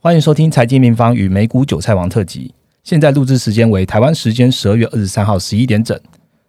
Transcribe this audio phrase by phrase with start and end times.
[0.00, 2.54] 欢迎收听财经民方与美股韭菜王特辑。
[2.84, 5.98] 现在录制时间为台湾时间十二月二十三号十一点整。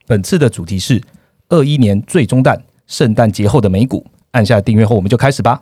[0.05, 1.02] 本次的主题是
[1.47, 4.05] 二一年最终弹，圣诞节后的美股。
[4.33, 5.59] 按下订阅后，我们就开始吧。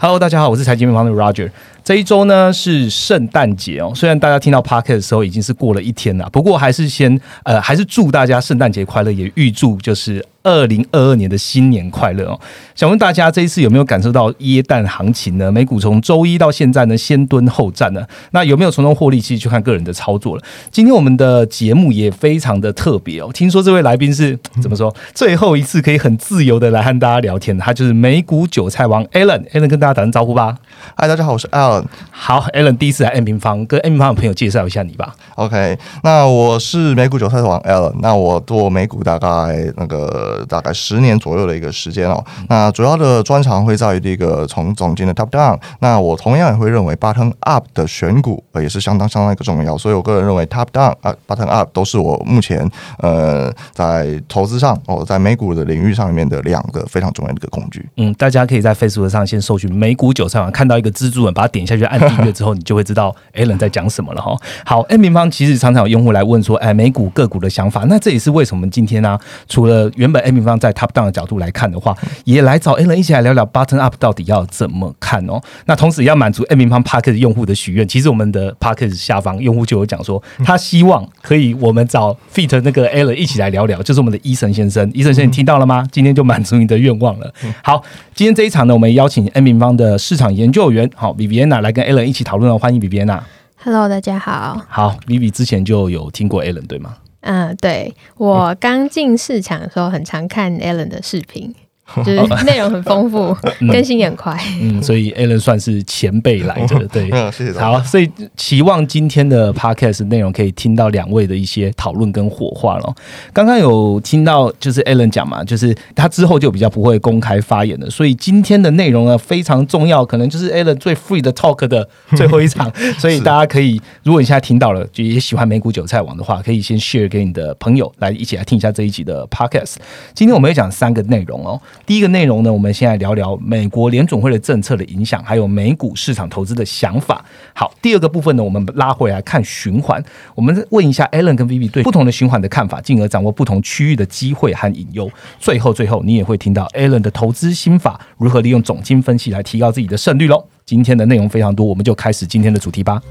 [0.00, 1.52] Hello，大家好，我是财经民方的 Roger。
[1.90, 10.24] 这一周呢是圣诞节哦，虽然大家听到 Park 的时候已经是过了一天了，不过还是先呃，还是祝大家圣诞节快乐，也预祝就是。
[10.42, 12.40] 二零二二年的新年快乐哦！
[12.74, 15.52] 想问大家这一次有没有感受到耶诞行情呢？
[15.52, 19.20] 美股从周一到现在呢，先蹲后站呢，那有没有从中获利？
[19.20, 20.42] 其实就看个人的操作了。
[20.70, 24.90] 今天我们的节目也非常的特别哦，听说这位来宾是怎么说？
[25.12, 29.04] 最后一次可以很自由的来和大家聊天，他就是美股韭菜王。
[29.08, 30.56] Alan 跟大家打声招呼吧。
[30.96, 31.84] 嗨，大家好，我是 Alan。
[32.10, 35.14] 好，Alan 第一次来 M 平方，跟 M 平方的朋友介绍一下你吧。
[35.34, 37.92] OK，那我是美股韭菜王 Alan。
[38.00, 41.10] 那我做美股大概那个大概十年。
[41.20, 52.66] 左右的一个时间哦，那主要的专长会在于这个从总经的 top down，那我同样也会认为 button up 的选股也是相当相当一个重要，所以我个人认为 top down 啊 button up 都是我目前
[53.00, 57.86] 呃在投资上哦在美股的领域上面的两个非常重要的一个工具。
[57.98, 64.36] 嗯，大家可以在 Facebook 上先搜寻美股韭菜王，看到一个蜘蛛人，把它点下去按订阅之后，你就会知道 Alan 在讲什么了哈。
[64.64, 69.18] 好，N 平方其实常常有用户来问说，哎，美股个股的想法，那这也是为什么今天呢？
[69.48, 75.40] 除了原本 N 平方在 top down 的角度来看的话，也来找 a l n 一起来聊聊 button up 到底要怎么看哦。
[75.66, 84.88] 那同时要满足 M 平方 Parkes 用户的许愿，其实我们的 Parkes 下方用户就有讲说，他希望可以我们找 Fit 那个 a l n 一起来聊聊，就是我们的医生先生。
[84.94, 85.86] 医生先生听到了吗？
[85.90, 87.32] 今天就满足你的愿望了。
[87.62, 87.82] 好，
[88.14, 92.58] 今天这一场呢，我们邀请 M 平方的市场研究员好 Viviana 来跟 Allen 一起讨论了。
[92.58, 93.20] 欢迎 Viviana。
[93.62, 94.60] Hello，大家好。
[94.68, 96.96] 好，Vivi 之前就有听过 Allen 对吗？
[97.20, 101.54] 嗯，对我刚进市场的时候，很常看 Allen 的视频。
[102.04, 103.36] 就是内容很丰富，
[103.70, 104.38] 更新也很快。
[104.60, 107.10] 嗯，所以 Alan 算是前辈来着， 对。
[107.32, 107.58] 谢谢。
[107.58, 112.94] 好，所以期望今天的 Podcast 内容可以听到两位的一些讨论跟火花了。
[113.32, 129.76] 刚刚有听到就是 Alan 讲嘛，就是他之后就比较不会公开发言了，所以今天的内容呢非常重要，可能就是 Alan 最 free 的 talk 的最后一场，所以大家可以，如果你现在听到了，就也喜欢美股韭菜网的话，可以先 share 给你的朋友来一起来听一下这一集的 Podcast。
[130.14, 131.60] 今天我们要讲三个内容哦。
[131.90, 137.24] 第一个内容呢，我们先来聊聊美国联总会的政策的影响，还有美股市场投资的想法。
[137.52, 140.00] 好，第二个部分呢，我们拉回来看循环。
[140.36, 145.10] 我们问一下 Alan 跟 Vivi 对不同的循环的看法，进而掌握不同区域的机会和隐忧。
[145.40, 150.46] 最后，最后你也会听到 Alan 的投资心法，如何利用总经分析来提高自己的胜率喽。
[150.64, 153.02] 今天的内容非常多，我们就开始今天的主题吧。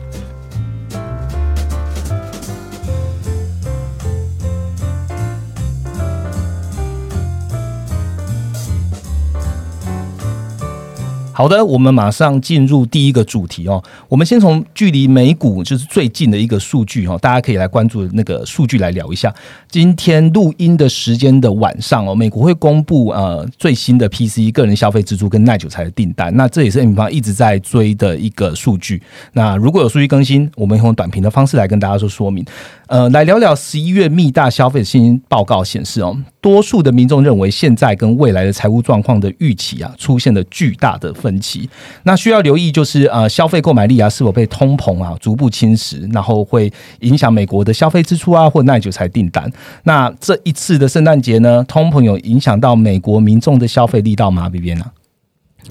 [11.40, 13.82] 好的，我们马上进入第一个主题哦。
[14.10, 19.34] 我们先从距离美股就是最近的一个数据哦，大家可以来关注那个数据来聊一下。
[19.70, 29.02] 今天录音的时间的晚上哦，美国会公布呃最新的 PC 个人消费支出跟耐久材的订单，那这也是 M 方一直在追的一个数据。
[29.32, 32.46] 那如果有数据更新，我们用短评的方式来跟大家说说明。
[32.88, 41.70] 呃，来聊聊十一月密大消费信心报告显示哦，多数的民众认为现在跟未来的财务状况的预期啊，出现了巨大的分歧。
[42.04, 49.52] 那需要留意就是呃，消费购买力啊是否被通膨啊逐步侵蚀，然后会影响美国的消费支出啊或耐久材订单。
[49.84, 54.86] 那这一次的圣诞节呢，通膨有影响到美国民众的消费力道吗？B B 呢？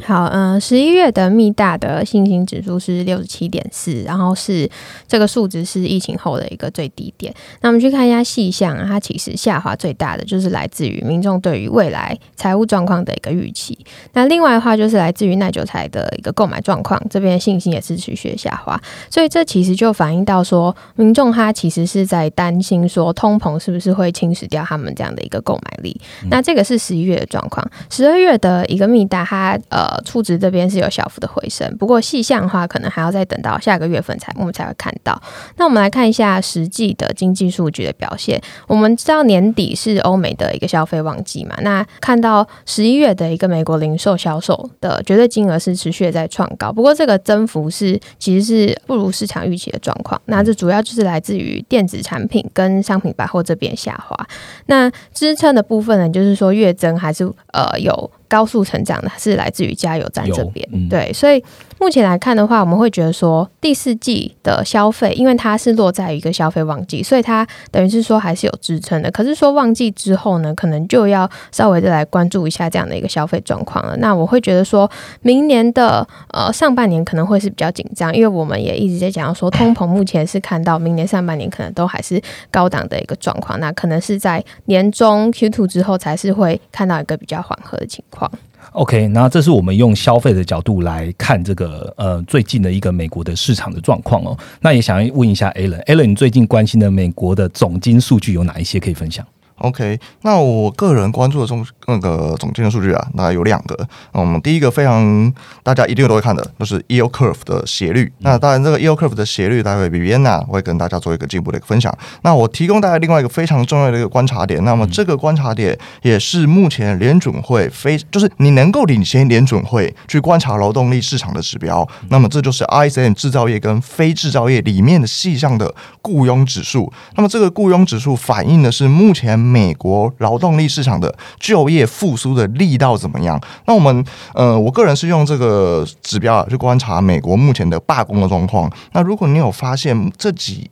[0.05, 4.71] 好，嗯，十一月的密大的信心指数是六十七点四，然后是
[5.09, 7.35] 这个数值是疫情后的一个最低点。
[7.63, 13.77] 那我们去看一下细项啊，它其实下滑最大的就是来自于民众对于未来财务状况的一个预期。
[14.13, 18.81] 那另外的话就是来自于耐久材的一个购买状况，这边信心也是持续下滑。
[19.11, 26.01] 所以这其实就反映到说，民众他其实是在担心说，通膨是不是会侵蚀掉他们这样的一个购买力。
[26.31, 29.78] 那这个是十一月的状况，十二月的一个密大，它呃。
[29.79, 35.23] 呃，初值这边是有小幅的回升，不过细项的话，可能还要再等到下个月份才我们才会看到。
[35.57, 38.43] 那我们来看一下实际的经济数据的表现。
[38.67, 50.21] 我们知道年底是欧美的一个消费旺季嘛，那看到十一月的一个美国零售销售的绝对金额是持续在创高，不过这个增幅是其实是不如市场预期的状况。
[50.25, 54.27] 那这主要就是来自于电子产品跟商品百货这边下滑。
[54.67, 58.11] 那支撑的部分呢，就是说月增还是呃有。
[58.29, 61.43] 高速成长的是来自于加油站这边，对，所以
[61.81, 69.11] 目前来看的话，我们会觉得说第四季的消费，因为它是落在一个消费旺季，所以它等于是说还是有支撑的。
[69.11, 73.97] 可是说旺季之后呢，可能就要稍微的来关注一下这样的一个消费状况了。
[73.99, 74.91] 那我会觉得说
[75.23, 82.21] 明年的呃上半年可能会是比较紧张，因为我们也一直在讲说通膨目前是看到明年上半年可能都还是
[82.51, 88.31] 高档的一个状况，那可能是在年中 Q two 之后才是会看到一个比较缓和的情况。
[88.73, 94.37] OK，那这是我们用消费的角度来看这个呃最近的一个美国的市场的状况哦。
[94.61, 99.27] 那也想要问一下 Alan，Alan，你最近关心的美国的总金数据有哪一些可以分享
[99.57, 103.89] ？OK，那我个人关注的中那个总经的数据啊，大概有两个。
[104.13, 105.33] 嗯，第一个非常
[105.63, 108.13] 大家一定都会看的，就是 yield curve 的斜率。
[108.19, 111.93] 那当然，这个 yield curve 的斜率，待会 Viviana 会跟大家做一个进一步的一个分享。
[112.23, 114.63] 那我提供大家另外一个非常重要的一个观察点。
[114.65, 121.89] 那么这个观察点也是目前联准会非就是你能够领先联准会去观察劳动力市场的指标。
[122.11, 126.93] 那么这就是 ISM 制造业跟非制造业里面的细项的雇佣指数。
[127.17, 129.39] 那么这个雇佣指数反映的是目前。
[129.39, 133.41] 美国劳动力市场的就业复苏的力道怎么样？
[133.67, 134.05] 那我们
[134.35, 138.71] 呃，我个人是用这个指标去观察美国目前的罢工的状况。
[138.93, 140.71] 那如果你有发现这几。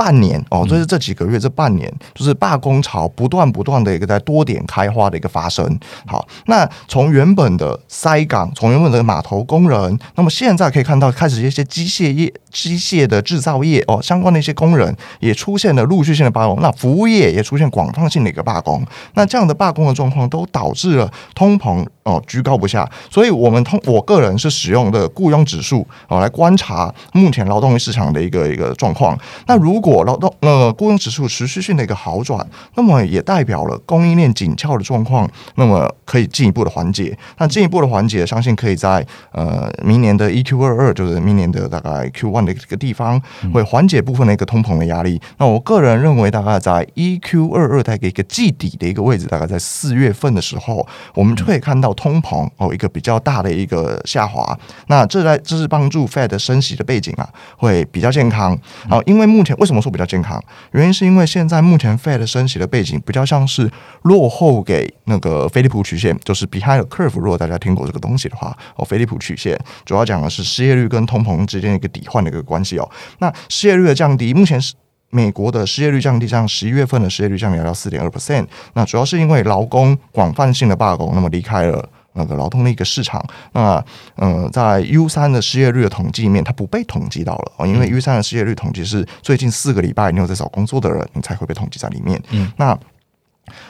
[0.00, 5.78] 半年哦，就是这几个月，这半年就是罢工潮不断不断的一个在多点开花的一个发生。
[6.06, 16.58] 好，那从原本的塞港，从原本的码头工人，那么现在可以看到，开始一些机械业、机械的制造业哦，相关的一些工人也出现了陆续性的罢工。
[16.62, 18.82] 那服务业也出现广泛性的一个罢工。
[19.12, 22.90] 那这样的罢工的状况都导致了通膨哦居高不下。
[23.10, 29.18] 所以，我们通我个人是使用的雇佣指数哦来观察目前劳动力市场的一个一个状况。
[29.46, 32.46] 那如果果劳动呃雇佣指数持续性的一个好转，
[32.76, 37.16] 那么也代表了供应链紧俏的状况，那么可以进一步的缓解。
[37.38, 43.20] 那进一步的缓解，相信可以在呃明年的 E Q 二二，就是明年的大概 Q one 的一个地方，
[43.52, 45.20] 会缓解部分的一个通膨的压力。
[45.38, 54.56] 那我个人认为，大概在 E Q 二二带给一个季底的一个位置，大概在四月份的时候，我们就可以看到通膨哦一个比较大的一个下滑。
[54.86, 58.56] 那这在这是帮助 Fed 升息的背景啊，会比较健康。
[58.88, 59.79] 好，因为目前为什么？
[59.80, 60.42] 说比较健康，
[60.72, 63.70] 原因是因为现在目前 Fed 升息的背景比较像是
[64.02, 67.18] 落后给那个菲利普曲线，就是 behind the curve。
[67.20, 72.90] 如果大家听过这个东西的话，哦，菲利普曲线主要讲的是失业率跟通膨之间一个抵换的一个关系哦。
[73.18, 74.74] 那失业率的降低，目前是
[75.10, 78.46] 美国的失业率降低，像十一月份的失业率降低到四点二 percent。
[78.74, 81.88] 那主要是因为劳工广泛性的罢工，那么离开了。
[82.12, 83.84] 那个劳动力一个市场，那
[84.16, 92.20] 嗯，在 U 三的失业率的统计面，它不被统计到了哦，因为 U 三的失业率统计是最近四个礼拜你有在找工作的人，你才会被统计在里面。
[92.30, 92.78] 嗯，那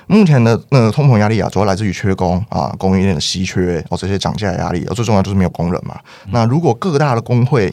[0.07, 5.99] 目前的那个通膨压力啊，主要来自于缺工啊，供应链的稀缺哦，这些涨价压力，而最重要就是没有工人嘛。
[6.31, 7.73] 那如果各大的工会。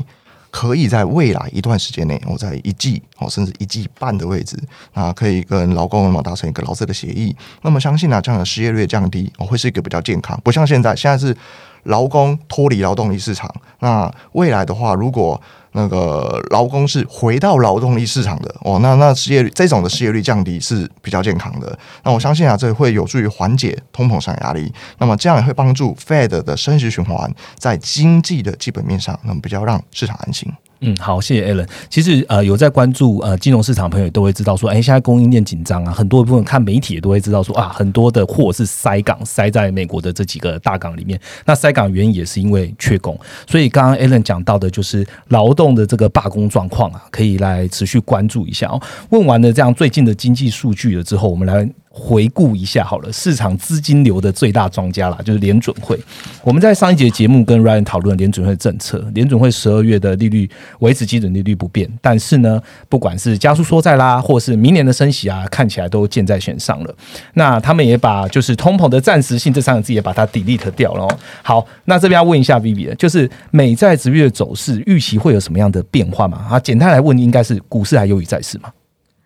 [0.49, 4.57] 可以在未来一段时间内，我在一季哦，甚至一季半的位置，
[4.93, 7.35] 那可以跟劳工嘛达成一个劳资的协议。
[7.61, 11.35] 那么相信呢，这样的失业率降低，哦，会是一个比较健康，不像现在，现在是
[11.83, 13.53] 劳工脱离劳动力市场。
[13.79, 15.39] 那未来的话，如果
[15.77, 21.77] 那个劳工是回到劳动力市场的哦，那那失业率这种的失业率降低是比较健康的。
[22.03, 24.73] 那我相信啊，这会有助于缓解通膨上压力。
[24.97, 30.51] 那么这样也会帮助 Fed 的升息循环在经济的基本面上，那么比较让市场安心。
[30.81, 31.67] 嗯，好，谢谢 Alan。
[31.89, 41.19] 其实呃，有在关注呃金融市场朋友都会知道说，哎，现在供应链紧张啊，很多部分看媒体也都会知道说啊，很多的货是塞港塞在美国的这几个大港里面。
[41.45, 48.79] 那塞港原因也是因为缺工，所以刚刚 Alan 讲到的就是劳动的这个罢工状况啊，可以来持续关注一下哦。
[49.09, 51.67] 问完了这样最近的经济数据了之后，我们来。
[51.99, 55.99] 回顾一下好了，市场资金流的最大庄家啦，就是联准会。
[56.43, 60.47] 我们在上一节节目跟 Ryan 讨论联准会政策，联准会十二月的利率
[60.79, 66.95] 维持基准利率不变，但是呢，不管是加速缩债啦，或是明年的升息啊，看起来都箭在弦上了。
[67.33, 71.07] 那他们也把就是通膨的暂时性这三个字也把它 delete 掉了。
[71.41, 76.45] 好，那这边要问一下 Vivi，就是美债值月走势预期会有什么样的变化吗？
[76.51, 78.69] 啊，简单来问，应该是股市还优于债市吗？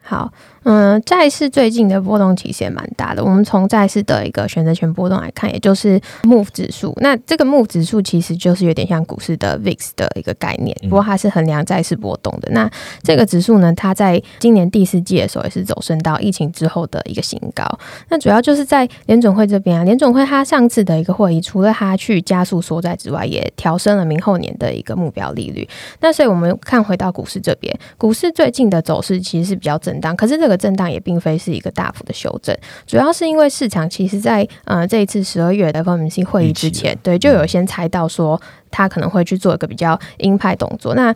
[0.02, 0.32] 好。
[0.64, 3.24] 嗯，债市最近的波动其实也蛮大的。
[3.24, 6.94] 我们从债市的一个选择权波动来看，也就是 MOVE 指数。
[7.02, 12.50] 那这个 MOVE 指数其实就是有点像股市的 VIX 的一个概念，不过它是衡量债市波动的。
[12.52, 12.70] 那
[13.02, 17.66] 这个指数呢，它在今年第四季的时候也是走升到疫情之后的一个新高。
[18.10, 25.68] 那主要就是在联总会这边啊，联总会它上次的一个会议，除了它去加速缩债之外，也调升了明后年的一个目标利率。
[26.02, 32.56] 那所以我们看回到股市这边，股市最近的走势其实是比较震荡，可是这个震荡也并非是一个大幅的修正，
[32.86, 41.16] 主要是因为市场其实在呃这一次十二月的 FOMC 会议之前，对就有先猜到说他可能会去做一个比较鹰派动作，那。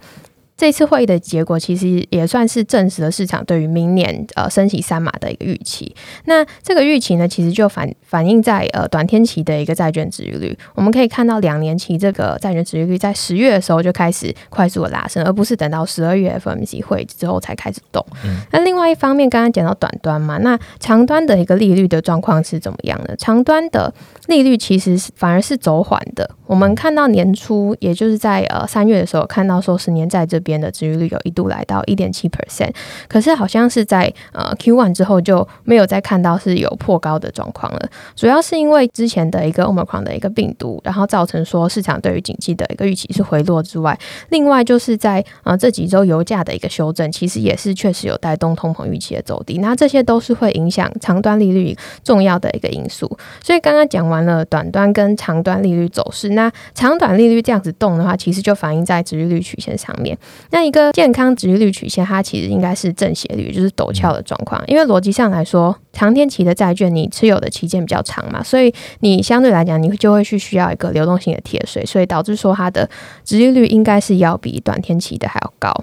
[0.58, 5.94] 这次会议的结果其实也算是证实了市场对于明年呃升息三码的一个预期。
[6.26, 10.58] 那这个预期呢，其实就反反映在呃短天期的一个债券值利率。
[10.74, 18.06] 我们可以看到两年期这个债券值利率在十月的时候就开始快速的拉升，而不是等到十二月 FOMC 会之后才开始动。
[18.52, 23.16] 那另外一方面，刚刚讲到短端嘛，那长端的一个利率的状况是怎么样的？
[23.18, 23.94] 长端的
[24.28, 26.30] 利率其实是反而是走缓的。
[26.48, 32.72] 我们看到年初，也就是在呃三月的时候，看到说十年债这边的治愈率有一度来到一点七 percent，
[33.10, 37.90] 可是好像是在呃 Q one 之后就没有再看到是有破高的状况了。
[38.16, 43.98] 主要是因为之前的一个 Omicron 的一个病毒，然后造成说市场对于经济的一个预期是回落之外，
[44.30, 49.58] 另外就是在呃这几周油价的一个修正，其实也是确实有带动通膨预期的走低。
[49.58, 53.10] 那这些都是会影响长端利率重要的一个因素。
[53.44, 56.30] 所以刚刚讲完了短端跟长端利率走势。
[56.30, 60.18] 那长短利率这样子动的话，其实就反映在殖利率曲线上面。
[60.52, 64.62] 那一个健康值利率曲线，它其实应该是正斜率，就是陡峭的状况。
[64.68, 72.90] 因为逻辑上来说，长天期的债券你持有的期间比较长嘛，所以你相对来讲，你就会去需要一个流动性的贴水，所以导致说它的
[73.24, 75.74] 值利率应该是要比短天期的还要高。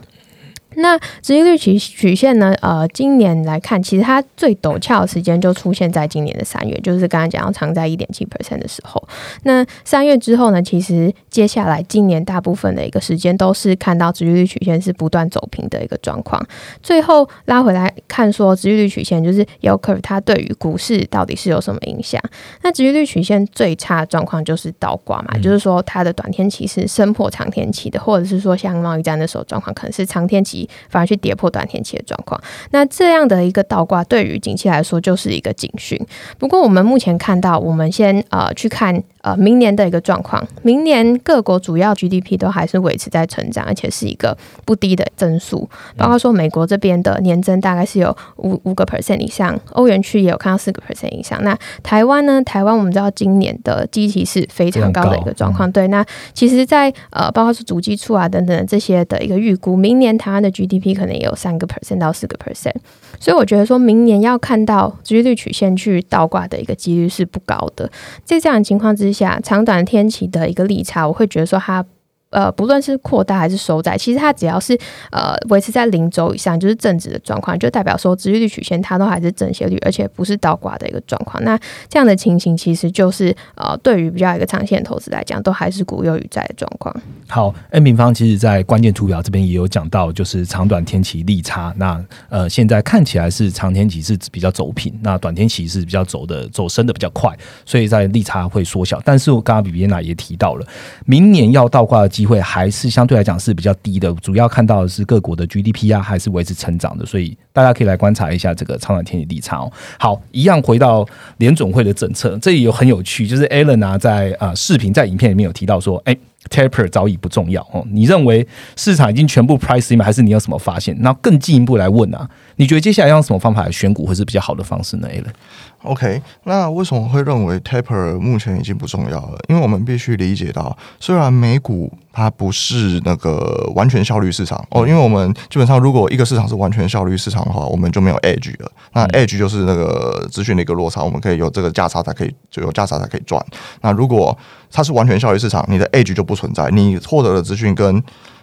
[0.77, 2.55] 那殖利率曲曲线呢？
[2.61, 9.03] 呃，今年来看，其实它最陡峭的时间就出现在今年的三月，就是刚刚讲到长在一点七 percent 的时候。
[9.43, 16.45] 那三月之后呢，其实接下来今年大部分的一个时间都是看到殖利率曲线是不断走平的一个状况。
[16.83, 22.21] 最后拉回来看，说殖利率曲线就是 yield curve，它对于股市到底是有什么影响？
[22.63, 30.62] 那殖利率曲线最差的状况就是倒挂嘛，就是说它的短天期是升破长天期的，或者是说像贸易战的时候状况，可能是长天期。
[30.89, 32.41] 反而去跌破短天期的状况，
[32.71, 35.99] 那这样的一个倒挂对于景气来说就是一个警讯。
[36.39, 45.69] 不过我们目前看到，我们先呃去看呃明年的一个状况，明年各国主要 GDP 都还是维持在成长，而且是一个不低的增速。
[45.97, 51.43] 包括说美国这边的年增大概是有五五个 percent 以上，欧元区也有看到四个 percent 以上。
[51.43, 52.43] 那台湾呢？
[52.43, 55.71] 台湾我们知道今年的基期是非常高的一个状况。
[55.71, 56.05] 对，那
[56.35, 62.77] 其实，在呃包括是主基处啊等等这些的一个预估，明年台湾的 GDP 可能也有三个 percent 到四个 percent，
[63.19, 67.91] 所以我觉得说明年要看到利率曲线去倒挂的一个几率是不高的。
[68.25, 71.85] 在这样的情况之下，长短天期的一个利差，我会觉得说它。
[72.33, 74.77] 呃，不论是扩大还是收窄，其实它只要是
[75.11, 81.45] 呃维持在零轴以上，就是正值的状况，就代表说，殖利率曲线它都还是正斜率，而且不是倒挂的一个状况。
[81.45, 81.59] 那
[81.89, 86.95] 这样的情形，其实就是呃，对于比较一个长线投资来讲，都还是股优于债的状况。
[87.29, 91.75] 好，N 平方其实在关键图表这边也有讲到，就是长短天期利差。
[91.77, 97.37] 那呃，现在看起来是长天期是比较走平，那短天期是比较走的走升的比较快，
[97.67, 98.99] 所以在利差会缩小。
[99.05, 100.67] 但是我刚刚比比娜也提到了，
[101.05, 102.22] 明年要倒挂的。
[102.23, 109.73] 机会还是相对来讲是比较低的，主要看到的是各国的 GDP 啊，还是维持成长的，所以大家可以来观察一下这个长短天气利差哦。
[109.99, 111.05] 好，一样回到
[111.39, 116.17] 联总会的政策，这里有很有趣，就是 Alan 啊，在啊视频在影片里面有提到说，哎
[116.49, 117.85] ，Taper 早已不重要哦。
[117.91, 120.97] 你认为市场已经全部 Price in 吗还是你有什么发现？
[121.01, 122.31] 那更进一步来问啊，
[122.63, 129.39] 你觉得接下来用什么方法来选股会是比较好的方式呢？Alan？OK，那为什么会认为 Taper 目前已经不重要了？
[129.49, 138.71] 因为我们必须理解到，虽然美股它不是那个完全效率市场哦，因为我们基本上如果一个市场是完全效率市场的话，我们就没有 Edge 了。
[138.93, 143.45] 那 Edge 就是那个资讯的一个落差，我们可以有这个价差才可以就有价差才可以赚。
[143.81, 144.39] 那如果
[144.71, 148.01] 它是完全效率市场，你的 Edge 就不存在，你获得的资讯跟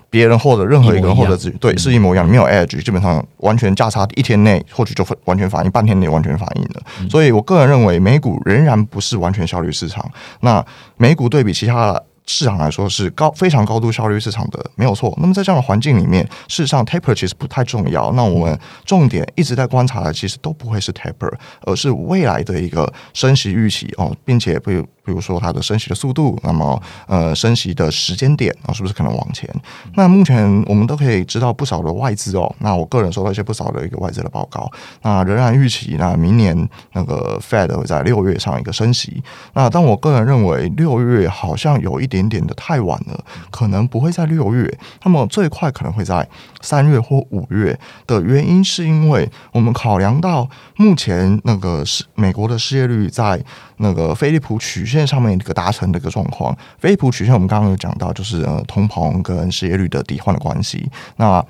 [0.09, 7.09] 别人或者任何一个人获得资源，对，是一模一样，没有 edge，基本上完全价差一天内或许就完全反应，半天内完全反应了。
[7.09, 10.09] 所以我个人认为，美股仍然不是完全效率市场。
[10.41, 10.65] 那
[10.97, 12.05] 美股对比其他的。
[12.31, 15.11] 市场来说是高非常高度效率市场的，没有错。
[15.19, 18.11] 那么在这样的环境里面，事实上 taper 其实不太重要。
[18.11, 29.49] 那我们重点一直在观察的，其实都不会是 taper，而是未来的一个升息预期哦，并且比如比如说它的升息的速度，那么呃升息的时间点啊，是不是可能往前？
[29.95, 32.55] 那目前我们都可以知道不少的外资哦。
[32.59, 36.55] 那我个人收到一些不少的一个外资的报告，那仍然预期那明年
[36.93, 39.23] 那个 Fed 会在六月上一个升息。
[39.55, 42.19] 那但我个人认为六月好像有一点。
[42.29, 46.27] 点的太晚了，可能不会在六月，那么最快可能会在
[46.61, 47.75] 三月或五月
[48.05, 53.43] 的原因，是因为我们考量到目前那个是美国的失业率在
[53.77, 56.55] 那个菲利普曲线上面一个达成的一个状况。
[56.77, 60.89] 菲利普曲线我们刚刚有讲到，就是呃通膨跟失业率的抵换的关系。
[61.17, 61.43] 那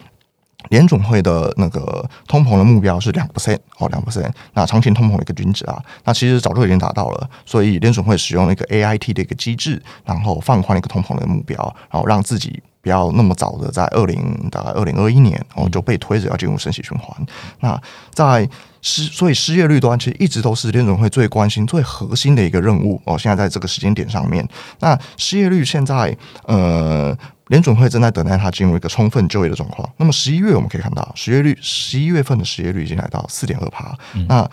[0.70, 11.58] 联总会的那个通膨的目标是两 percent 哦，两 percent，那长期通膨的一个均值啊，那其实早就已经达到了，所以联总会使用了一个 A I T 的一个机制，然后放宽了一个通膨的目标，
[11.90, 17.18] 然后让自己不要那么早的在二零大概二零二一年哦就被推着要进入升息循环。
[17.62, 17.82] 那
[18.14, 18.48] 在
[18.82, 23.18] 失所以失业率端其实一直都是联准会最关心、最核心的一个任务哦。
[23.18, 24.48] 现在在这个时间点上面，
[24.80, 27.18] 那失业率现在呃。
[27.50, 29.92] 联准会正在等待它进入一个充分就业的状况。
[29.98, 33.98] 那么十一月我们可以看到，失业率十一月份的失业率已经来到四点二帕。
[34.28, 34.48] 那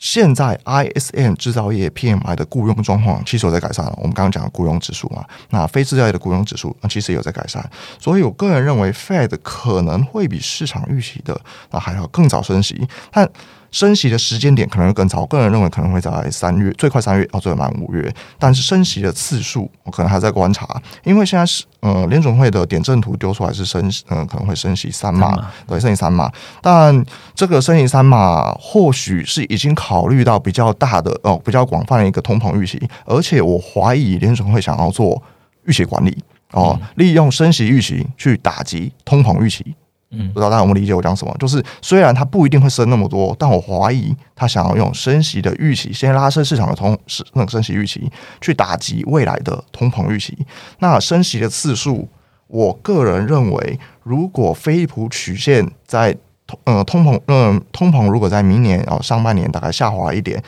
[0.00, 3.94] 现在 ISM 制造业 PMI 的雇佣状况其实有在改善了。
[3.98, 7.64] 我们刚刚讲的雇佣指数嘛，那非制造业的雇佣指数其实也有在改善。
[8.00, 13.30] 所以我个人认为，Fed 可能会比市场预期的那还要更早升息，但。
[13.70, 18.12] 升息的时间点可能会更早，我个人认为可能会在三月，最快三月，哦，最慢五月。
[18.38, 26.30] 但是升息的次数，我可能还在观察，因为现在是呃联总会的点阵图丢出来是升，嗯，可能会升息三码，对，升息三码。
[26.60, 35.22] 但这个升息三码或许是已经考虑到比较大的哦，比较广泛的一个通膨预期，而且我怀疑联总会想要做
[35.64, 36.18] 预期管理
[36.52, 39.74] 哦，利用升息预期去打击通膨预期。
[40.12, 41.32] 嗯，不知道大家有没有理解我讲什么？
[41.38, 50.36] 就是虽然它不一定会升那么多，但我怀疑他想要用升息的预期，先拉升市场的通是那个升息预期，去打击未来的通膨预期。
[50.80, 52.08] 那升息的次数，
[52.48, 56.12] 我个人认为，如果飞利浦曲线在
[56.44, 60.42] 通呃通膨嗯通膨如果在明年哦上半年大概下滑一点，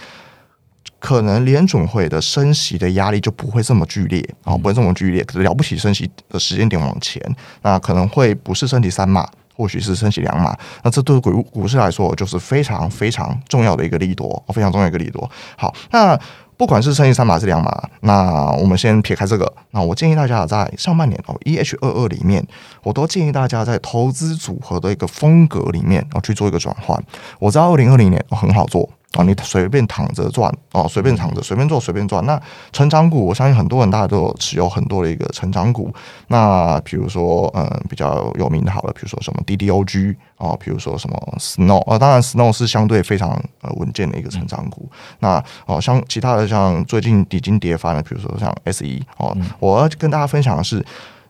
[0.98, 5.22] 可能联准会的升息的压力就不会这么剧烈啊，不会这么剧烈。
[5.22, 7.22] 可是了不起升息的时间点往前，
[7.62, 9.28] 那可能会不是升息三码。
[9.56, 15.30] 或许是升起两码，那这对股股市来说就是非常非常重要的一个利多，非常重要的一个利多。
[15.56, 16.18] 好，那
[16.56, 19.52] 不管是升起三码还是两码，那我们先撇开这个。
[19.72, 22.46] 那我建议大家在上半年哦，E H 二二里面，
[22.82, 27.02] 我都建议大家在投资组合的一个风格里面哦去做一个转换。
[27.40, 28.88] 我知道二零二零年很好做。
[29.12, 32.24] 啊，你随便躺着赚哦，随便躺着，随便做，随便赚。
[32.24, 32.40] 那
[32.72, 35.92] 成长股，我相信很多人大家都有持有很多的一个成长股。
[36.28, 44.90] 那比如说，嗯，比较有名的，好了，比如说什么 DDOG 啊，比如说什么 Snow 啊，当然 Snow 是相对非常呃稳健的一个成长股。
[45.18, 48.86] 那哦，像其他的，像最近已经跌翻了，比如说像 SE
[49.18, 50.82] 哦，我要跟大家分享的是，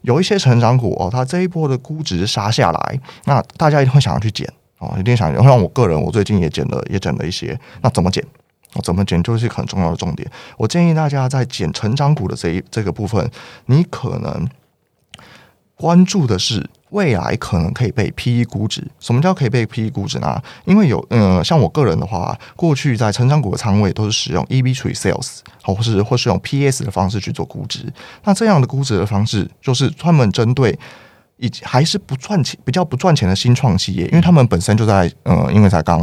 [0.02, 4.48] 有一些成长股哦，它这一波的估值杀下来，那大家一定会想要去捡。
[4.82, 7.56] 哦，一定想像我个人，我最近也减了，也减了一些。
[7.82, 8.20] 那怎么减？
[8.74, 10.28] 哦，怎么减就是很重要的重点。
[10.56, 13.30] 我建议大家在减成长股的这一这个部分，
[13.66, 14.48] 你可能
[15.76, 18.84] 关注的是未来可能可以被 P E 估值。
[18.98, 20.42] 什么叫可以被 P E 估值呢？
[20.64, 27.92] 因为有，嗯，像我个人的话，过去在成长股的仓位都是使用 E B 除以 Sales，好或是或是用 P S 的方式去做估值。
[28.24, 30.76] 那这样的估值的方式，就是专门针对。
[31.42, 36.00] 以及还是不赚钱、比较不赚钱的新创企业，因为他们本身就在呃，因为才刚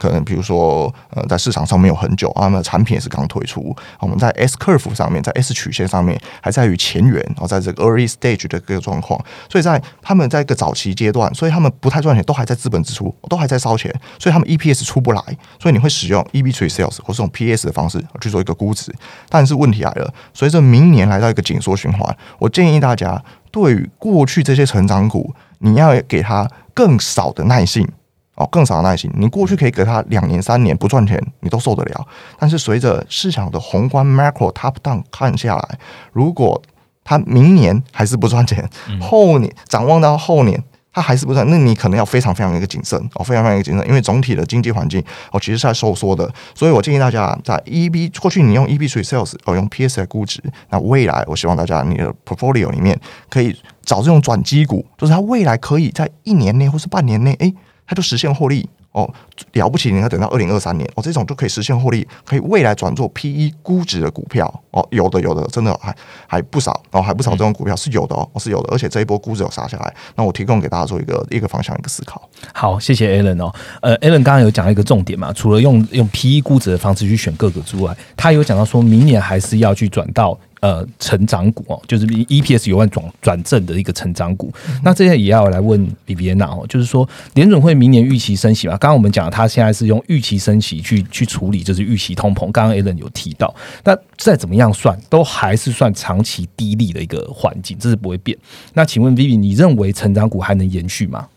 [0.00, 3.74] 可能，比如说呃，在市场上没有很久，他们的产品也是刚推出。
[4.00, 15.22] 我们在 S curve 上面，在 S 曲线上面还在于前缘，然后在这个 early stage 的这个状况，所以在他们在一个早期阶段，所以他们不太赚钱，都还在资本支出，都还在烧钱，所以他们 EPS 出不来，
[15.60, 18.92] 所以你会使用 EB tree sales 或是用 PS 的方式去做一个估值。
[19.28, 23.22] 但是问题来了，随着明年来到一个紧缩循环，我建议大家。
[23.54, 27.88] 对于过去这些成长股，你要给他更少的耐性
[28.34, 29.08] 哦，更少的耐心。
[29.14, 32.04] 你过去可以给他两年、三年不赚钱，你都受得了。
[32.36, 35.78] 但是随着市场的宏观 macro top down 看下来，
[36.12, 36.60] 如果
[37.04, 38.68] 他明年还是不赚钱，
[39.00, 40.60] 后年展望到后年。
[40.94, 45.02] 它还是不算，那你可能要非常非常一个谨慎哦，非常非常一个谨慎，因为总体的经济环境
[45.32, 57.52] 哦，其实是在收缩的，所以我建议大家在 EB 过去你用 EB 除以 sales 哦，用 PS 来估值，那未来我希望大家你的 portfolio 里面可以找这种转机股，就是它未来可以在一年内或是半年内，哎，
[57.86, 58.68] 它就实现获利。
[58.94, 59.12] 哦，
[59.54, 59.90] 了不起！
[59.90, 65.94] 你要等到二零二三年，哦，这种就可以实现获利，可以未来转做 P E 估值的股票，哦，有的有的，真的还
[66.28, 72.22] 还不少，哦，还不少这种股票是有的哦，是有的，而且这一波估值有杀下来，那我提供给大家做一个一个方向一个思考。
[72.52, 73.52] 好，谢谢 Alan 哦，
[73.82, 80.38] 呃，Alan 刚刚有讲一个重点嘛，除了用用 P E 估值的方式去选个股之外，他有讲到说明年还是要去转到。
[80.64, 84.50] 呃，成长股哦，就是 EPS 有万转转正的一个成长股。
[84.82, 88.74] 那这些也要来问 B B N 哦，就是说联准会明年预期升息嘛？
[88.78, 92.50] 刚刚我们讲，他现在是用预期升息去去处理，就是预期通膨。
[92.50, 98.34] 刚刚 Alan 有提到，那再怎么样算，都还是算长期低利的一个环境，这是不会变。
[98.72, 101.28] 那请问 Vivi，你认为成长股还能延续吗？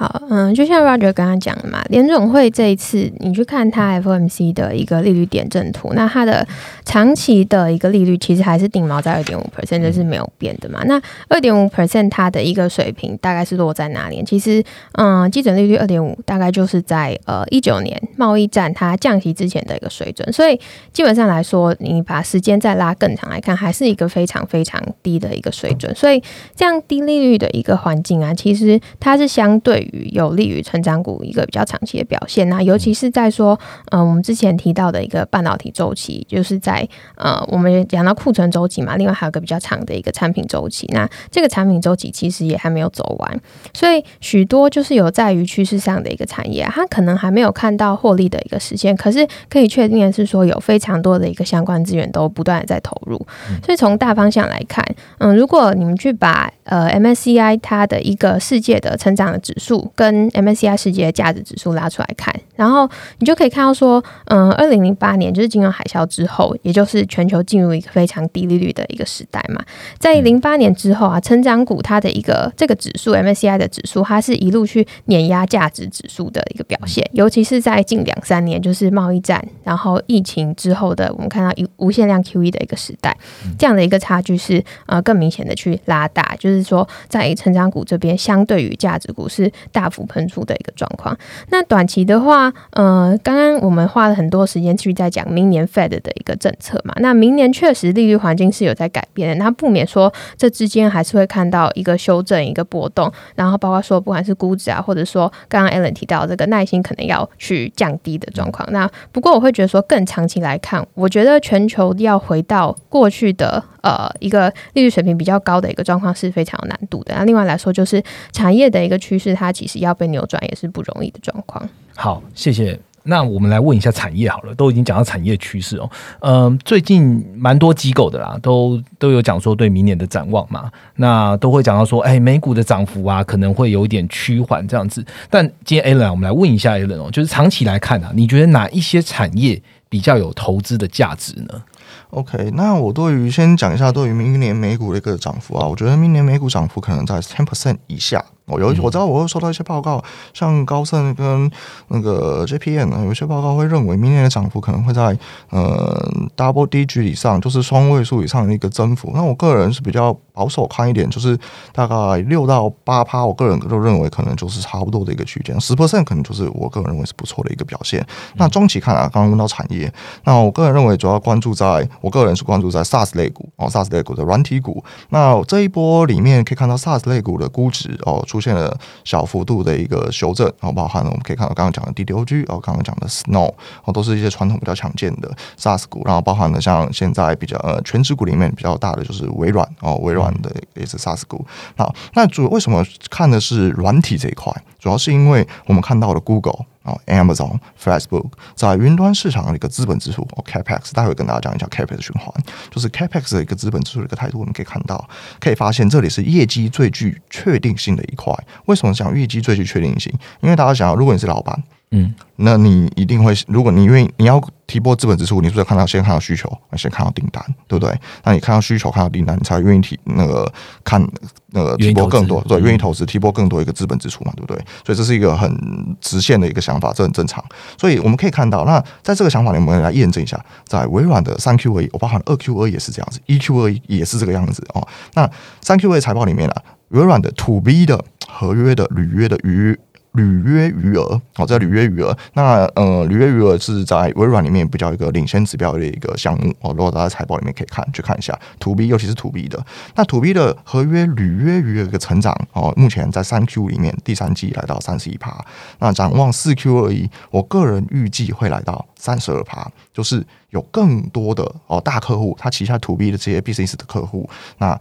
[0.00, 6.48] 好，嗯，就像 Roger 刚刚讲的嘛，联总会这一次你去看它 FOMC 的一个利率点阵图，那它的
[6.86, 10.82] 长期的一个利率其实还是定锚在二点五 percent，这是没有变的嘛。
[10.86, 14.24] 那二点五 percent 它的一个水平大概是落在哪里？
[14.24, 20.58] 其实，嗯，基准利率二点五大概就是在呃一九年贸易战它降息之前的一个水准，所以
[20.94, 25.94] 基本上来说，你把时间再拉更长来看，还是一个非常非常低的一个水准。
[25.94, 26.22] 所以
[26.56, 29.89] 这样低利率的一个环境啊，其实它是相对。
[30.12, 33.58] 有利于成长股一个比较长期的表现那尤其是在说，
[33.90, 40.86] 嗯，我们之前提到的一个半导体周期，就是在呃，我们讲到库存周期嘛，另外还有个比较长的一个产品周期。
[40.92, 43.40] 那这个产品周期其实也还没有走完，
[43.72, 53.16] 所以许多就是有在于趋势上的一个产业，它可能还没有看到获利的一个实现，可是可以确定的是说，有非常多的一个相关资源都不断的在投入。
[53.64, 54.84] 所以从大方向来看，
[55.18, 59.79] 嗯，如果你们去把呃 MSCI 它的一个世界的成长的指数。
[59.94, 62.88] 跟 MSCI 世界的价值指数拉出来看，然后
[63.18, 69.62] 你就可以看到说，嗯，二零零八年就是金融海啸之后，也就是全球进入一个非常低利率的一个时代嘛。
[69.98, 83.16] 在零八年之后啊，成长股它的一个这个指数 MSCI 的指数，它是一路去碾压价值指数的一个表现，尤其是在近两三年，就是贸易战，然后疫情之后的，我们看到一无限量 QE 的一个时代，
[83.58, 89.50] 这样的一个差距是呃更明显的去拉大，就是说在成长股这边，相对于价值股是。
[89.72, 91.16] 大幅喷出的一个状况。
[91.48, 96.94] 那短期的话，呃，刚刚我们花了很多时间去在讲明年 Fed 的一个政策嘛。
[96.98, 103.10] 那明年确实利率环境是有在改变的，那不免说这之间还是会看到一个修正、一个波动。
[103.34, 108.70] 然后包括说，不管是估值啊，或者说刚刚 Alan 提到这个耐心可能要去降低的状况。
[108.72, 113.62] 那不过我会觉得说，更长期来看，我觉得全球要回到过去的。
[113.82, 117.14] 呃，一个利率水平比较高的一个状况是非常有难度的。
[117.14, 121.68] 那另外来说，就是产业的一个趋势，它其实要被扭转也是不容易的状况。
[121.96, 122.78] 好，谢谢。
[123.02, 125.90] 那我们来问一下产业好了，都已经讲到产业趋势哦。
[126.20, 130.70] 嗯，最近蛮多机构的啦，都都有讲说对明年的展望嘛。
[130.96, 135.02] 那都会讲到说，哎，美股的涨幅啊，可能会有一点趋缓这样子。
[135.30, 141.62] 但今天 Alan，我们来问一下 Alan 哦，就是长期来看啊，你觉得哪一些产业比较有投资的价值呢
[142.10, 148.24] ？OK，那我对于先讲一下对于明年美股的一个涨幅啊，我觉得明年美股涨幅可能在 ten percent 以下。
[148.50, 150.02] 我有我知道我会收到一些报告，
[150.34, 151.50] 像高盛跟
[151.88, 155.16] 那个 JPN 呢，有些报告会认为明年的涨幅可能会在
[155.50, 159.10] 呃 double digit 以上，就是双位数以上的一个增幅。
[159.14, 161.38] 那我个人是比较保守看一点，就是
[161.72, 165.58] 大概六到八趴，我个人都认为可能就是差不多的一个区间。
[165.60, 168.04] 十 percent 可能就是我个人认为是不错的一个表现。
[168.36, 169.92] 那中期看啊，刚刚问到产业，
[170.24, 171.88] 那我个人认为主要关注在。
[172.00, 174.82] 我个人是关注在 SaaS 类股哦，SaaS 类股的软体股。
[175.10, 186.02] 那这一波里面可以看到 SaaS 类股的估值哦出现了小幅度的一个修正，然后包含了我们可以看到刚刚讲的 DDOG 然后，刚刚讲的 Snow 然后，都是一些传统比较常见的 SaaS 股。
[186.04, 191.44] 然后包含了像现在比较呃全职股里面比较大的就是微软哦，微软的也是 SaaS 股。
[191.76, 194.52] 好，那主为什么看的是软体这一块？
[194.78, 196.64] 主要是因为我们看到了 Google。
[196.82, 202.32] 哦，Amazon、Facebook 在云端市场的一个资本支出，哦，Capex，待会跟大家讲一下 Capex 循环，
[202.70, 208.34] 就是 Capex 的一个资本支出的一个态度，我们可以看到，可以发现这里是业绩最具确定性的一块。
[208.66, 210.12] 为什么讲业绩最具确定性？
[210.40, 211.62] 因为大家想要，如果你是老板。
[211.92, 217.92] 嗯，那你一定会，如果你愿意，你要提拨资本支出，你是不是看到先看到需求，先看到订单，对不对？
[218.22, 220.52] 那你看到需求，看到订单，你才愿意提那个
[220.84, 221.04] 看
[221.48, 224.64] 那个提拨更多，对，愿意投资提拨更多一个资本支出嘛，对不对？
[224.86, 225.52] 所以这是一个很
[226.00, 227.44] 直线的一个想法，这很正常。
[227.76, 234.86] 所以我们可以看到，那在这个想法里，我们来验证一下，在微软的三 Q 而已，我包含二 Q 二也是这样子，一 Q 二也是这个样子哦。
[235.14, 235.28] 那
[235.60, 239.76] 三 Q 二财报里面啊，微软的 To B 的合约的履约的余。
[240.12, 246.70] 履约余额，好，在履约余额，那呃，履约余额是在微软里面比较一个领先指标的一个项目哦。
[246.70, 255.44] 如果大家财报里面可以看，去看一下 To B，尤其是 To B 的，那 To B 的合约履约余额一个成长哦，目前在三 Q 里面第三季来到三十一趴，
[255.78, 264.78] 那展望四 Q 而已，我个人预计会来到三十二趴，就是有更多的哦大客户，他旗下 To B 的这些 business 的客户，那。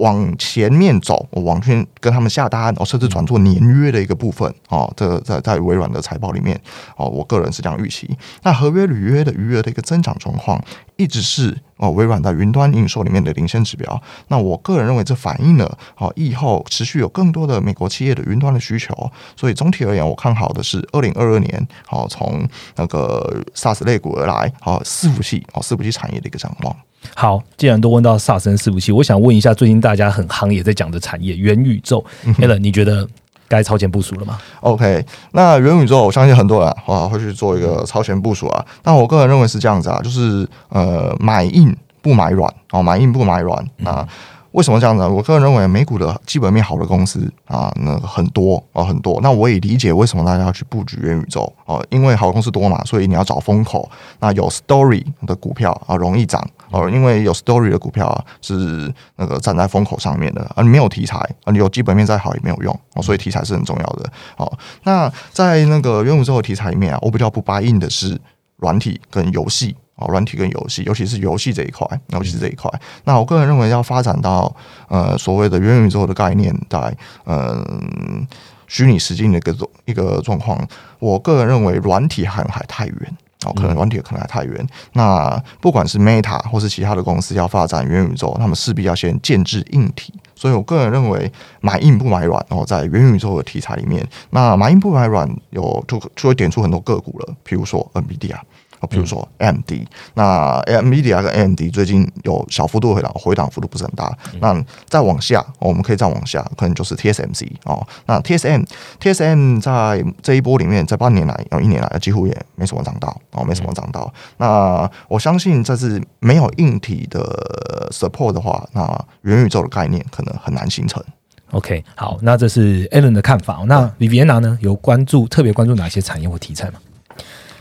[0.00, 6.58] 往前面走，我往前跟他们下单，哦，甚至转做年约的一个部分，哦，这在在微软的财报里面，
[6.96, 8.10] 哦，我个人是这样预期。
[8.42, 10.62] 那合约履约的余额的一个增长状况，
[10.96, 14.02] 一直是哦微软在云端营收里面的领先指标。
[14.28, 18.94] 那我个人认为，这反映了哦以后持续有更多的美国企业的云端的需求。
[19.36, 26.74] 所以总体而言，我看好的是二零二二年，哦，从那个 SaaS 类股而来，哦，伺服器，哦，伺服器产业的一个展望。
[27.14, 32.04] 好，既然都问到萨森伺服器，我想问一下，最近大家很行也在讲的产业元宇宙
[32.38, 33.06] ，Allen，你觉得
[33.48, 38.64] 该超前部署了吗？OK，那元宇宙，我相信很多人啊会去做一个超前部署啊。
[38.84, 44.06] 那我个人认为是这样子啊，就是呃买硬不买软哦，买硬不买软啊。
[44.52, 45.08] 为什么这样子呢？
[45.08, 49.20] 我个人认为美股的基本面好的公司啊，那很多啊，很多。
[49.22, 53.88] 那我也理解为什么大家要去布局元宇宙哦，因为好公司多嘛，所以你要找风口。
[54.18, 64.52] 那有 story 的股票啊，容易涨哦，因为有 story 的股票啊是那个站在风口上面的啊，你没有题材啊，你有基本面再好也没有用哦，所以题材是很重要的哦。
[64.82, 68.20] 那在那个元宇宙的题材里面啊，我比较不 buy in 的是
[68.56, 69.76] 软体跟游戏。
[70.00, 72.68] 哦，软体跟游戏，尤其是游戏这一块，尤其是这一块。
[73.04, 74.52] 那我个人认为，要发展到
[74.88, 78.26] 呃所谓的元宇宙的概念，在嗯
[78.66, 80.58] 虚拟实境的一个一个状况，
[80.98, 83.16] 我个人认为软体还还太远。
[83.46, 84.66] 哦，可能软体可能还太远。
[84.92, 90.12] 那不管是 Meta 或是其他的公司要发展元宇宙，他们势必要先建制硬体。
[90.34, 91.32] 所以我个人认为，
[91.62, 92.44] 买硬不买软。
[92.50, 98.36] 哦，在元宇宙的题材里面，那买硬不买软，有就就会点出很多个股了，譬如说 NVIDIA。
[98.80, 99.72] 哦，比如说 AMD，、
[100.14, 104.10] 那 NVIDIA 跟 AMD 最近有小幅度回档，回档幅度不是很大。
[104.40, 107.86] 那再往下、哦，我们可以再往下，可能就是 TSMC 哦。
[108.06, 108.66] 那 TSM
[109.00, 114.12] TSM 在这一波里面，在半年来，有一年来几乎也没什么涨到哦，没什么涨到。
[114.38, 121.02] 那我相信这是没有硬体的 support 的话，那元宇宙的概念可能很难形成。
[121.50, 123.64] OK，好，那这是 Alan 的看法。
[123.66, 124.56] 那 Viviana 呢？
[124.60, 126.74] 有关注特别关注哪些产业或题材吗？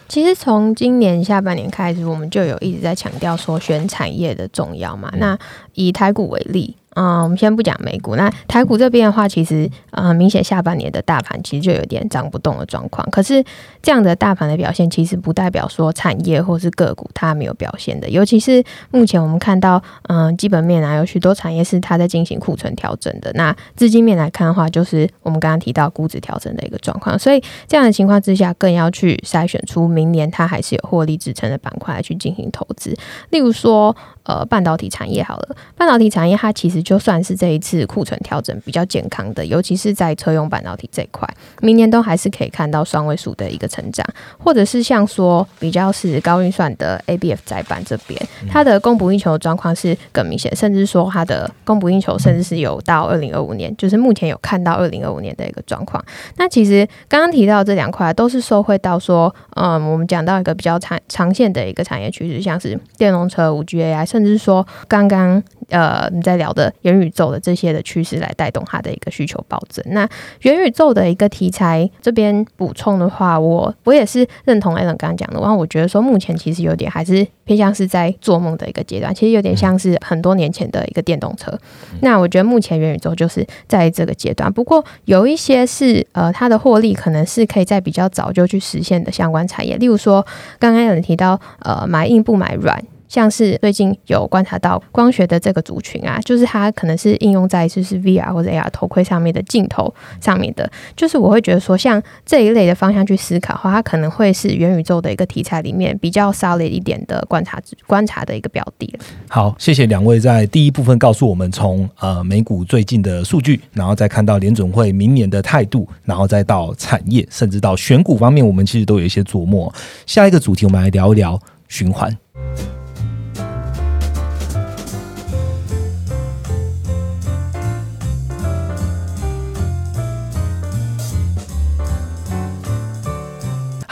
[0.09, 5.13] 其实从今年下半年开始，我们就有一直在强调说选产业的重要嘛。
[5.17, 5.37] 那
[5.75, 13.07] 以台股为例，嗯，我们先不讲美股，那台股这边的话，其实呃，明显下半年的大盘其实就有点涨不动的状况。
[13.11, 13.43] 可是
[13.81, 18.09] 这样的大盘的表现，其实不代表说产业或是个股它没有表现的。
[18.09, 23.31] 尤其是目前我们看到，嗯、基本面啊，有许多产业是它在进行库存调整的。
[23.35, 27.17] 那资金面来看的话，就是我们刚刚提到估值调整的一个状况。
[27.17, 32.97] 所以这样的情况之下，更要去筛选出明年它还是有获利支撑的板块去进行投资。
[33.29, 41.27] 例如说，呃，半导体产业好了，半导体产业它其实就算是这一次库存调整比较健康的，尤其是在车用半导体这一块，
[41.61, 44.05] 明年都还是可以看到双位数的一个成长，
[44.37, 56.03] 或者是像说比较是高运算的 ABF 载板这边，它的供不应求状况是更明显，甚至说它的供不应求甚至是有到二零二五年，就是目前有看到二零二五年的一个状况。
[56.37, 69.83] 那其实刚刚提到这两块都是受惠到说，嗯，我们讲到一个比较长长线的一个产业趋势，像是电动车、五 G AI，甚至说刚刚呃你在聊的元宇宙的这些的趋势来带动它的一个需求暴增。
[69.89, 70.07] 那
[70.41, 81.57] 元宇宙的一个题材这边补充的话，我我也是认同 Alan 刚刚讲的，然后我觉得说目前其实有点还是偏向是在做梦的一个阶段，其实有点像是很多年前的一个电动车。
[82.01, 90.25] 那我觉得目前元宇宙就是在这个阶段，不过有一些是呃它的获利可能是可以在比较早就去实现的相关产业，例如说
[90.57, 92.83] 刚刚有人提到呃买硬不买软。
[93.09, 108.93] 像是最近有观察到光学的这个族群啊，就是它可能是应用在就是 VR 或者 AR 头盔上面的镜头上面的，就是我会觉得说，像这一类的方向去思考的话，它可能会是元宇宙的一个题材里面比较 solid 一点的观察观察的一个标的。
[109.27, 119.73] 好，谢谢两位在第一部分告诉我们从呃美股最近的数据，然后再看到联准会明年的态度，然后再到产业，甚至到选股方面，我们其实都有一些琢磨。
[120.05, 122.15] 下一个主题，我们来聊一聊循环。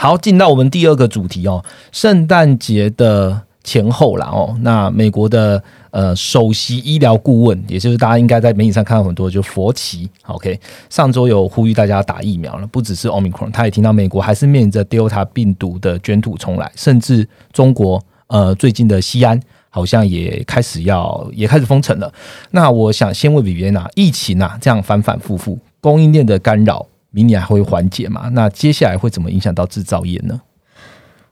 [0.00, 10.56] 好，进到我们第二个主题哦，圣诞节的前后啦哦，那美国的呃首席医疗顾问，也就是大家应该在媒体上看到很多，就佛奇，OK，
[10.88, 19.40] 上周有呼吁大家打疫苗了，不只是 Omicron，他也听到美国还是面临着 Delta 病毒的卷土重来，甚至中国呃最近的西安。
[19.70, 22.10] 好像也开始要也开始封城了。
[22.52, 26.84] 那我想先问比比娜，疫情啊这样反反复复，供应链的干扰，
[27.18, 28.28] 明年还会缓解吗？
[28.32, 30.40] 那接下来会怎么影响到制造业呢？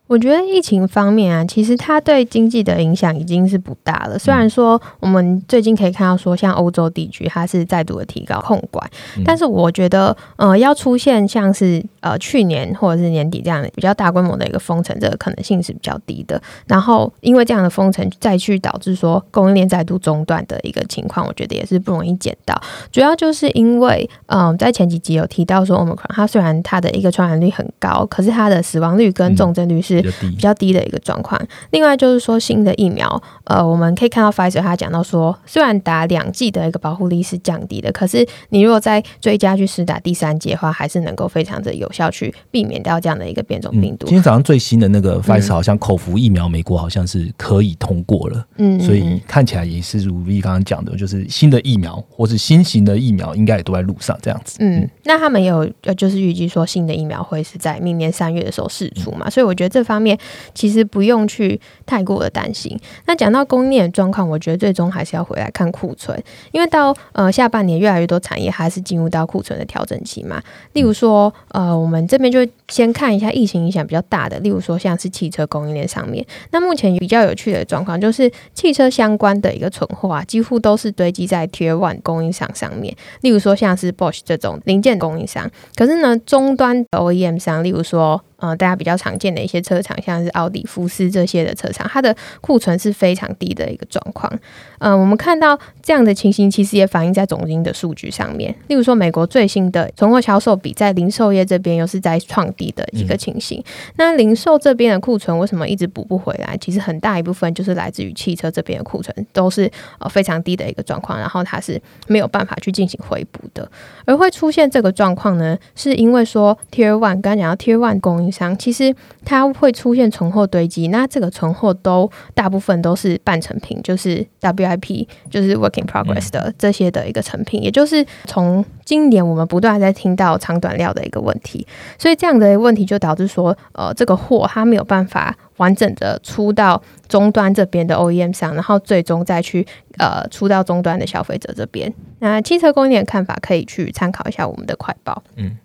[0.07, 4.19] 我觉得疫情方面啊，其实它对经济的影响已经是不大了。
[4.19, 8.89] 虽然说我们最近可以看到说，像欧洲地区它是再度的提高控管，
[9.25, 16.41] 但是我觉得呃要出现像是呃去年或者是年底这样的比较大规模的一个封城，这个可能性是比较低的。
[16.67, 22.55] 然后因为这样的封城，再去导致说供应链再度中断的一个情况，我觉得也是不容易见到。
[22.93, 31.41] 主要就是因为嗯、呃在前几集有提到说，Omicron 它虽然它的一个传染率很高，可是它的死亡率跟重症率是是比较低的一个状况。
[31.71, 44.17] 另外就是说新的疫苗，呃，我们可以看到 Pfizer 他讲到说，虽然打两剂的一个保护力是降低的，可是你如果再追加去施打第三剂的话，还是能够非常的有效去避免掉这样的一个变种病毒今。
[44.17, 54.57] 天早上最新的那个 Pfizer 好像口服疫苗，美国好像是可以通过了，嗯，所以看起来也是如 V 刚刚讲的，就是新的疫苗或是新型的疫苗，应该也都在路上这样子。
[54.61, 60.19] 嗯，那他们也有呃，就是预计说新的疫苗会是在明年三月的时候试出嘛，所以我觉得这方面
[60.55, 62.79] 其实不用去太过的担心。
[63.07, 66.21] 那讲到供应链的状况，我觉得最终还是要回来看库存，
[66.53, 70.43] 因为到呃下半年越来越多产业还是进入到库存的调整期嘛。
[70.73, 76.27] 例如说，呃，我们这边就先看一下疫情影响比较大的，例如说像是汽车供应链上面。
[76.51, 82.95] 那目前比较有趣的状况就是，汽车相关的一个存货啊，几乎都是堆积在 Tier One 供应商上面。
[83.21, 88.21] 例如说像是 Bosch 这种零件供应商，可是呢，终端的 OEM 商，例如说。
[88.37, 94.31] 呃，大家比较常见的一些车厂，像是奥迪、福斯这些的车厂，它的库存是非常低的一个状况。
[94.79, 98.55] 呃，我们看到这样的情形，其实也反映在总经的数据上面。
[98.69, 103.63] 例如说，美国最新的存货销售比在零售业这边又是在创低的一个情形。
[103.97, 106.57] 那零售这边的库存为什么一直补不回来？
[106.59, 113.67] 其实很大一部分就是来自于汽车这边的库存都是呃非常低的一个状况，然后它是没有办法去进行回补的。
[114.05, 131.67] 而会出现这个状况呢，是因为说 Tier One 刚刚讲到 Tier One 供应商，其实它会出现存货堆积，那这个存货都大部分都是半成品，就是 WIP，就是 working Progress 的这些的一个成品，也就是从今年我们不断在听到长短料的一个问题，
[131.99, 139.67] 所以这样的问题就导致说，呃，这个货它没有办法完整的出到终端这边的 OEM 上，然后最终再去
[139.99, 141.93] 呃出到终端的消费者这边。
[142.21, 145.23] 那汽车供应链的看法可以去参考一下我们的快报。
[145.37, 145.59] 嗯。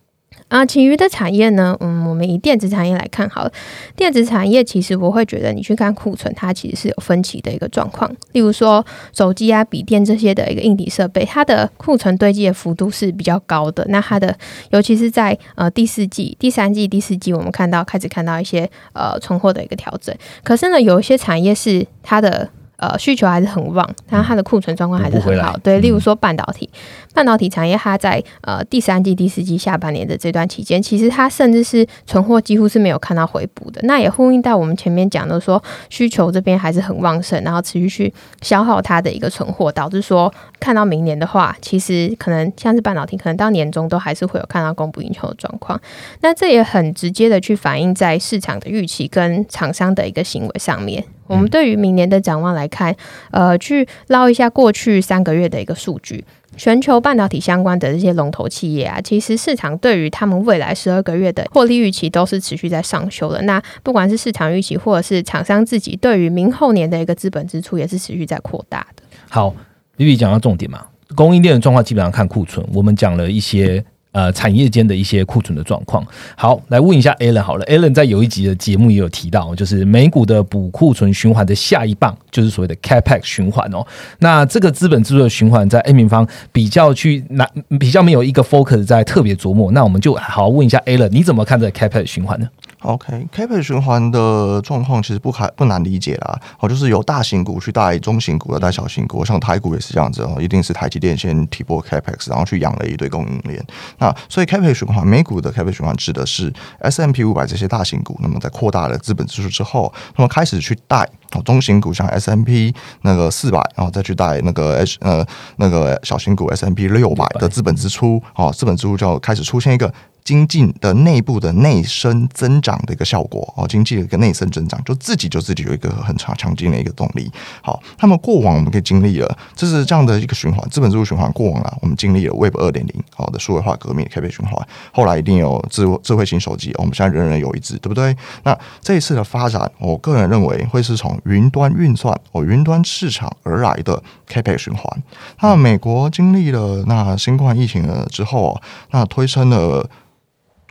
[0.52, 1.78] 啊，其余的产业呢？
[1.80, 3.52] 嗯，我们以电子产业来看好了。
[3.96, 8.12] 电子产业其实我会觉得，你去看库存，它其实是有分歧的一个状况。
[8.34, 13.86] 例如说，手机啊、笔电这些的一个硬体设备，它的库存堆积的幅度是比较高的。
[13.88, 14.38] 那它的，
[14.72, 20.14] 尤其是在呃第四季、第三季、第四季，我们看到开始看到一些呃存货的一个调整。
[20.44, 22.50] 可是呢，有一些产业是它的。
[22.82, 25.56] 呃，需求还是很旺，但它的库存状况还是很好。
[25.62, 26.68] 对，例如说半导体，
[27.14, 33.80] 半导体产业它在呃第三季、第四季下半年的这段期间，其实它甚至是存货几乎是没有看到回补的。
[33.84, 45.80] 那也呼应到我们前面讲的说，需求这边还是很旺盛，然后持续去消耗它的一个存货，导致说看到明年的话，其实可能像是半导体，可能到年终都还是会有看到供不应求的状况。
[46.22, 51.04] 那这也很直接的去反映在市场的预期跟厂商的一个行为上面。
[51.32, 52.94] 我们对于明年的展望来看，
[53.32, 56.24] 呃，去捞一下过去三个月的一个数据，
[56.58, 63.42] 全球半导体相关的这些龙头企业啊，其实市场对于他们未来十二个月的获利预期都是持续在上修的。
[63.44, 69.04] 那不管是市场预期，或者是厂商自己对于明后年的一个资本支出，也是持续在扩大的。
[69.30, 69.56] 好
[69.98, 73.84] ，Vivi 讲到重点嘛，供应链的状况基本上看库存，我们讲了一些。
[74.12, 76.06] 呃，产业间的一些库存的状况。
[76.36, 83.86] 好，来问一下 Alan 好了，Alan 在有一集的节目也有提到，就是美股的补库存循环的下一棒，就是所谓的 Capex 循环哦。
[84.20, 89.72] 那这个资本支出的循环，在 A 平方比较去难比较没有一个 focus 在特别琢磨。
[89.72, 92.50] 那我们就好好问一下 Alan，你怎么看这 Capex 循环呢？
[92.82, 103.64] OK，Capex 循环的状况其实不还不难理解啦，哦，就是由大型股去带中型股的，带小型股，像台股也是这样子哦，一定是台积电先提拨 Capex，然后去养了一堆供应链。
[104.00, 115.26] 那所以 Capex 循环，美股的 Capex 循环指的是 S M P 五百这些大型股，那么在扩大了资本支出之后，那么开始去带哦中型股，像 S M P 那个四百，然后再去带那个 H 呃
[115.58, 119.94] 那个小型股 S M P 六百的资本支出，哦，资本支出就开始出现一个。
[120.24, 127.30] 经济的内部的内生增长的一个效果哦，经济的一个内生增长，就自己就自己有一个很强强劲的一个动力。
[127.64, 131.30] 好，那么过往我们可以经历了，这是这样的一个循环，资本支出循环。
[131.32, 138.16] 过往啊，我们经历了 Web 二点零好的数位化革命开 a 循环，后来一定有智智慧型手机，我们现在人人有一只，对不对？
[138.44, 145.04] 那这一次的发展，我个人认为会是从云端运算哦，云端市场而来的 Capex 循环。
[145.42, 148.60] 那美国经历了那新冠疫情了之后，
[148.92, 149.90] 那推升了。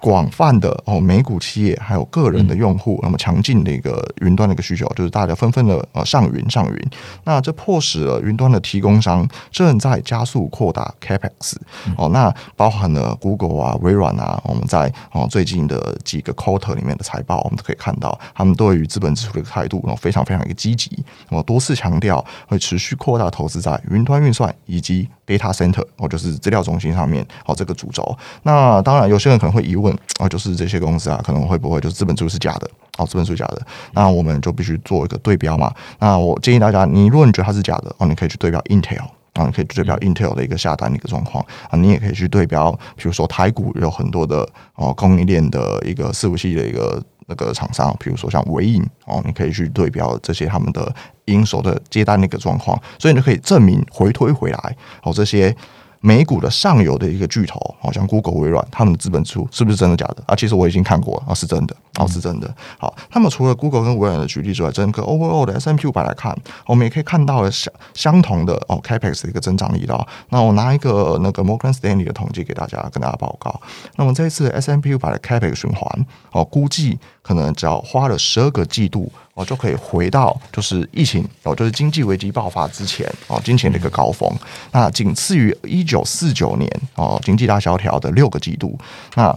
[0.01, 6.91] 广泛的哦，美股企业还有个人的用户，那么强劲的一个云端的一个需求，就是大家纷纷的呃上云上云。
[7.25, 11.55] 那这迫使了云端的提供商正在加速扩大 Capex
[11.99, 28.17] 哦，那包含了 Google 啊、微软啊，我们在哦最近的几个 quarter 里面的财报，我们都可以看到他们对于资本支出的一个态度，然后非常非常一个积极，那么多次强调会持续扩大投资在云端运算以及 data center，哦就是资料中心上面哦这个主轴。
[28.45, 29.90] 那当然有些人可能会疑问。
[30.19, 33.63] 啊，就是这些公司啊，可能会不会就是资本支出是假的哦，资本书假的，
[33.93, 35.73] 那我们就必须做一个对标嘛。
[35.99, 39.05] 那我建议大家，你如果你觉得它是假的哦，你可以去对标 Intel。
[39.35, 50.93] 啊，你可以对标 Intel 的一个下单的一个状况啊，你也可以去对标，比如说台股有很多的哦供应链的一个伺服器的一个那个厂商，比如说像伟影哦，你可以去对标这些他们的
[51.27, 55.57] 营收的接单的一个状况，所以你就可以证明回推回来哦这些。
[56.01, 60.35] 美股的上游的一个巨头，好像 Google、微软，他们的资本支出是不是真的假的啊？
[60.35, 62.53] 其实我已经看过了啊，是真的，啊，是真的。
[62.79, 66.35] 好，那么除了 Google 跟微软的举例之外，整个 overall 的 S M P 五百来看，
[66.67, 70.07] 我们也可以看到相相同的哦，Capex 的一个增长力道。
[70.31, 73.61] 那我拿一个那个 Morgan Stanley 的统计给大家，跟大家报告。
[73.97, 79.11] 那么这一次 S M P 五百的 Capex 循环，哦，估计可能只要花了十二个季度。
[79.35, 84.29] 哦，就可以回到就是疫情哦，就是经济危机爆发之前哦，金钱的一个高峰。
[84.73, 88.77] 那仅次于一九四九年哦，经济大萧条的六个季度。
[89.15, 89.35] 那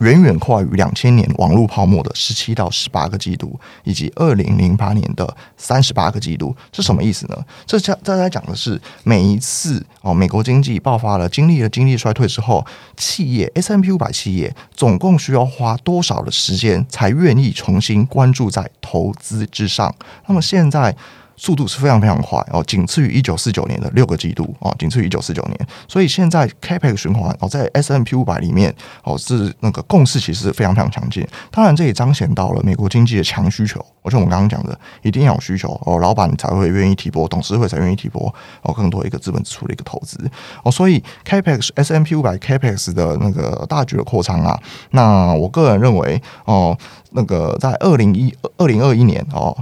[0.00, 7.36] 远远快于两千年网络泡沫的十七到十八个季度，以及二零零八年的三十八个季度，是什么意思呢？
[7.66, 19.94] 这讲这在讲的是每一次哦，美国经济爆发了、经历了经济衰退之后，企业 S M P 五百企业总共需要花多少的时间才愿意重新关注在投资之上？
[20.26, 20.96] 那么现在。
[21.40, 25.58] 速度是非常非常快哦，仅次于一九四九年的六个季度哦，仅次于一九四九年。
[25.88, 28.74] 所以现在 Capex 循环哦，在 S M P 五百里面
[29.04, 31.26] 哦，是那个共识其实非常非常强劲。
[31.50, 33.82] 当然，这也彰显到了美国经济的强需求。
[34.02, 40.18] 而且我们刚刚讲的，一定要有需求哦，老板才会愿意提拨，董事会才愿意提拨哦，更多一个资本支出的一个投资
[40.62, 40.70] 哦。
[40.70, 44.60] 所以 Capex S M P 五百 Capex 的那个大局的扩张啊，
[44.90, 46.76] 那我个人认为哦，
[47.12, 49.56] 那个在二零一二零二一年哦。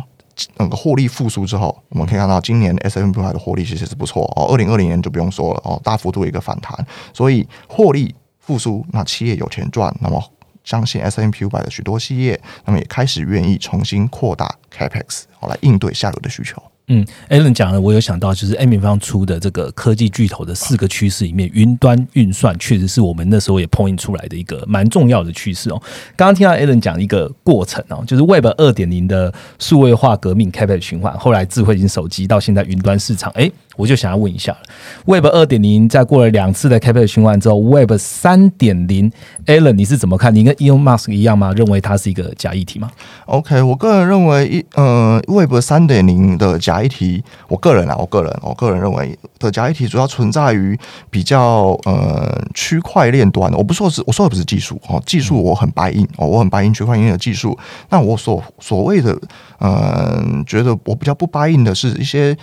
[0.56, 4.46] 那个获利复苏之后，我们可以看到今年 S M P 的获利其实是不错哦。
[4.52, 10.22] 二零二零年就不用说了哦，大幅度一个反弹，所以获利复苏，那企业有钱赚，那么
[10.64, 16.62] 相信 S M P 五百的许多企业，那么也开始愿意重新扩大 Capex 哦，来应对下游的需求。
[16.88, 25.80] 嗯，Allen 讲了，我有想到，就是 M 方出的这个科技巨头的四个趋势里面，云端运算确实是我们那时候也 point 出来的一个蛮重要的趋势哦。
[26.16, 33.50] 刚刚听到 Allen 讲一个过程哦，就是 Web 二点零的数位化革命开辟循环，后来智慧型手机到现在云端市场，哎。
[33.78, 34.56] 我就想要问一下
[35.04, 39.08] ，Web 二点零在过了两次的开辟循环之后，Web 三点零
[39.46, 40.34] ，Allen 你是怎么看？
[40.34, 41.52] 你跟 Elon Musk 一样吗？
[41.52, 42.90] 认为它是一个假议题吗
[43.26, 50.76] ？OK，我个人认为一呃，Web 三点零的假议题，我个人啊，我个人，我个人认为的假议题主要存在于
[51.08, 53.56] 比较呃区块链端的。
[53.56, 57.56] 我不说是，我说的不是技术哦，技术我很白印哦，我很白印区块链的技术。
[57.90, 59.16] 那我所所谓的
[59.60, 62.36] 嗯，觉得我比较不白印的是一些。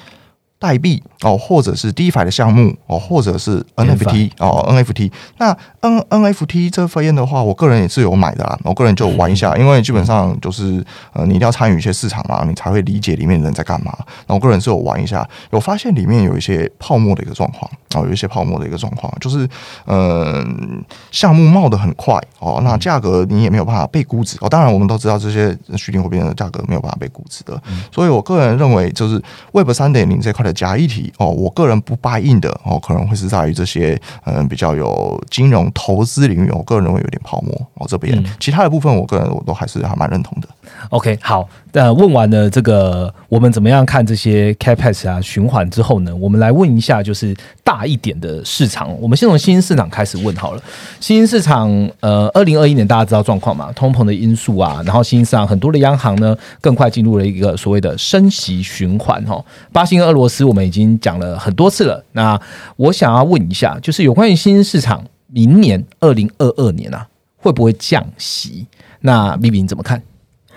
[0.66, 5.12] 代币哦，或者是 DeFi 的项目哦，或者是 NFT 哦，NFT。
[5.38, 8.58] 那 N NFT 这份的话，我个人也是有买的啦。
[8.64, 13.96] 我个人就玩一下，因为基本上就是呃，你一定要参与一些市场嘛，你才会理解里面的人在干嘛。
[14.26, 19.48] 那我个人是有玩一下，有发现里面有一些泡沫的一个状况哦，有一些泡沫的一个状况，就是
[19.86, 24.50] 嗯，项目冒得很快哦，那价格你也没有办法被估值哦。
[24.50, 27.62] 当然，我们都知道这些虚拟货币的价格没有办法被估值的，
[27.92, 30.46] 所以我个人认为就是 Web 三点零这块。
[30.46, 37.86] 的假议题哦，我个人不答应的哦，可能会是在于这些嗯比较有金融投资领域，我个人认为有点泡沫哦。
[37.88, 40.48] 这边其他的部分，我个人我都还是还蛮认同的。
[40.90, 46.16] OK，好，那问完了这个，我们怎么样看这些 Capex 啊循环之后呢？
[46.16, 50.64] 我们来问一下，就是大一点的市场，我们先从新兴市场开始问好了。
[51.02, 51.70] 新兴市场，
[52.00, 59.44] 呃，二零二一年大家知道状况嘛，通膨的因素啊，然后新兴市场很多的央行呢，更快进入了一个所谓的升息循环哈。
[59.74, 62.02] 巴西跟俄罗斯，我们已经讲了很多次了。
[62.14, 62.40] 那
[62.78, 67.06] 我想要问一下，就是有关于新兴市场，明年二零二二年啊，
[67.36, 68.66] 会不会降息？
[69.02, 70.02] 那 B B 你怎么看？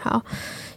[0.00, 0.22] 好，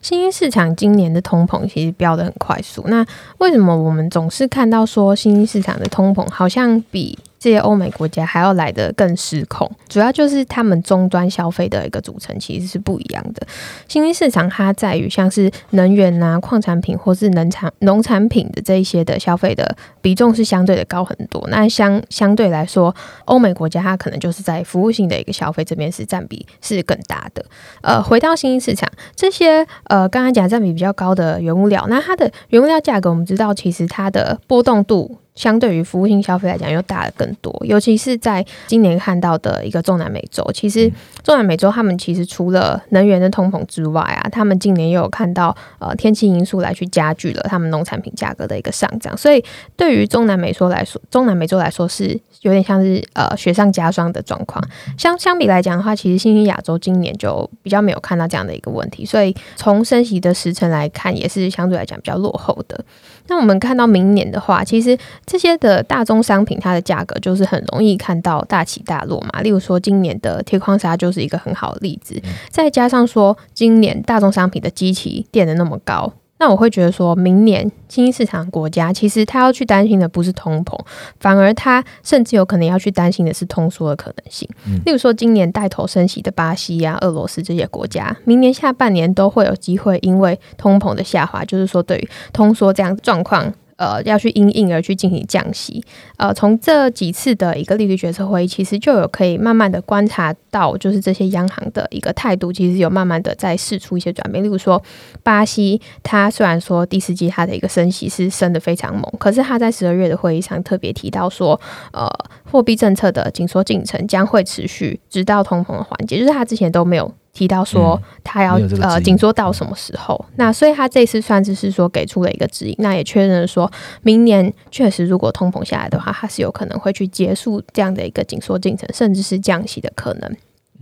[0.01, 2.83] 新兴市场今年的通膨其实飙得很快速。
[2.87, 3.05] 那
[3.37, 7.17] 为什么我们总是看到说新兴市场的通膨好像比？
[7.41, 13.47] 这些欧美国家还要来的更失控，主要就是他们终端消费的一个组成其实是不一样的。
[13.87, 21.43] 新兴市场它在于像是能源啊、矿产品或是农产农产品的这一些的消费的比重是相对的高很多。
[21.49, 27.43] 那相相对来说，欧美国家它可能就是在服务性的一个消费这边是占比是更大的。
[27.81, 35.17] 呃，回到新兴市场，这些呃刚刚讲占比比较高的原物料，那它的原物料价格我们知道其实它的波动度。
[35.35, 37.55] 相对于服务性消费来讲，又大的更多。
[37.65, 40.91] 尤其是在今年看到的一个中南美洲，其实
[41.23, 49.15] 中南美洲他们其实除了能源的通膨之外啊，他们今年又有看到呃天气因素来去加剧了他们农产品价格的一个上涨。
[49.15, 49.43] 所以
[49.75, 54.61] 对于中南美洲来说，中南美洲来说是有点像是呃雪上加霜的状况。
[54.97, 59.05] 相相比来讲的话，其实新兴亚洲今年就比较没有看到这样的一个问题。
[59.05, 62.83] 所以从升息的时程来看，也是相对来讲比较落后的。
[63.27, 64.97] 那我们看到明年的话，其实
[65.31, 69.41] 这些的大宗商品，它的价格就是很容易看到大起大落嘛。
[69.41, 72.21] 例如说，今年的铁矿砂就是一个很好的例子。
[72.49, 76.11] 再加上说，今年大宗商品的基期垫的那么高。
[76.37, 80.77] 那我会觉得说，明年新兴市场国家其实他要去担心的不是通膨，
[81.21, 84.45] 反而他甚至有可能要去担心的是通缩的可能性。
[84.83, 93.53] 例如说，今年带头升息的巴西啊、俄罗斯这些国家，明年下半年都会有机会，因为通膨的下滑，就是说对于通缩这样状况。
[93.81, 95.83] 呃，要去因应而去进行降息。
[96.17, 104.43] 呃，从这几次的一个利率决策会议，其实就有可以慢慢的观察到，就是这些央行的一个态度，其实有慢慢的在试出一些转变。
[104.43, 104.79] 例如说，
[105.23, 111.59] 巴西，它虽然说第四季它的一个升息是升的非常猛，可是它在十二月的会议上特别提到说，
[111.91, 112.07] 呃，
[112.51, 117.11] 货币政策的紧缩进程将会持续直到通膨的环节，就是他之前都没有。
[117.33, 120.25] 提到说他要呃紧缩到什么时候？
[120.35, 123.71] 那所以他这次算是说给出了一个指引，那也确认说
[124.01, 130.29] 明年确实如果通膨下来的话，它是有可能会去结束这样的一个紧缩进程，甚至是降息的可能。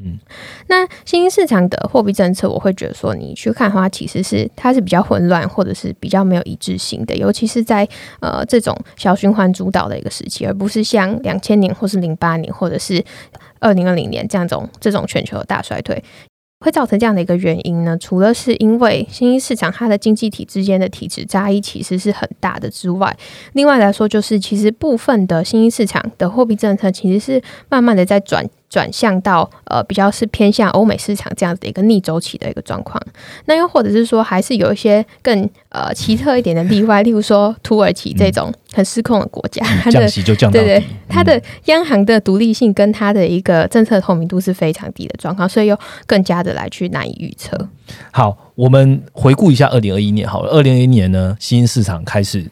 [0.04, 0.18] 嗯，
[0.68, 7.88] 那新兴市场的货币政策，我会觉得说你去看的话，其实是它是比较混乱，或者是比较没有一致性的，尤其是在
[8.22, 13.04] 呃这种小循环主导的一个时期，而不是像两千年或是零八年或者是
[13.60, 16.04] 二零二零年这样种这种全球的大衰退。
[16.62, 17.98] 会造成这样的一个原因呢？
[17.98, 23.18] 除了是因为新兴市场它的经济体之间的体制差异其实是很大的之外，
[23.54, 28.46] 另外来说就是其实部分的新兴市场的货币政策其实是慢慢的在转。
[28.70, 33.02] 转向到呃比较是偏向欧美市场这样子的一个逆周期的一个状况，
[33.46, 47.58] 那又或者是说还是有一些更呃奇特一点的例外，例如说土耳其这种很失控的国家，降息就降到对对，它的央行的独立性跟它的一个政策透明度是非常低的状况，所以又更加的来去难以预测。
[48.12, 52.46] 好，我们回顾一下二零二一年，好了，二零二一年呢，新兴市场开始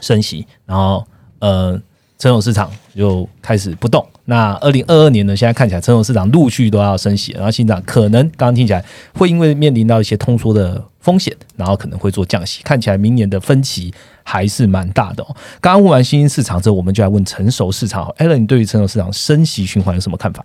[0.00, 1.04] 升息，然后
[1.40, 1.80] 呃。
[2.22, 4.06] 成熟市场就开始不动。
[4.26, 5.34] 那二零二二年呢？
[5.34, 12.62] 现在看起来，成熟市场陆续都要升息，然后新涨可能刚刚听起来会因为面临到一些通缩的风险，然后可能会做降息。
[12.62, 13.92] 看起来明年的分歧
[14.22, 15.34] 还是蛮大的哦。
[15.60, 18.08] 刚刚问完新兴市场之后，我们就来问成熟市场。
[18.18, 20.44] Allen，你对于成熟市场升息循环有什么看法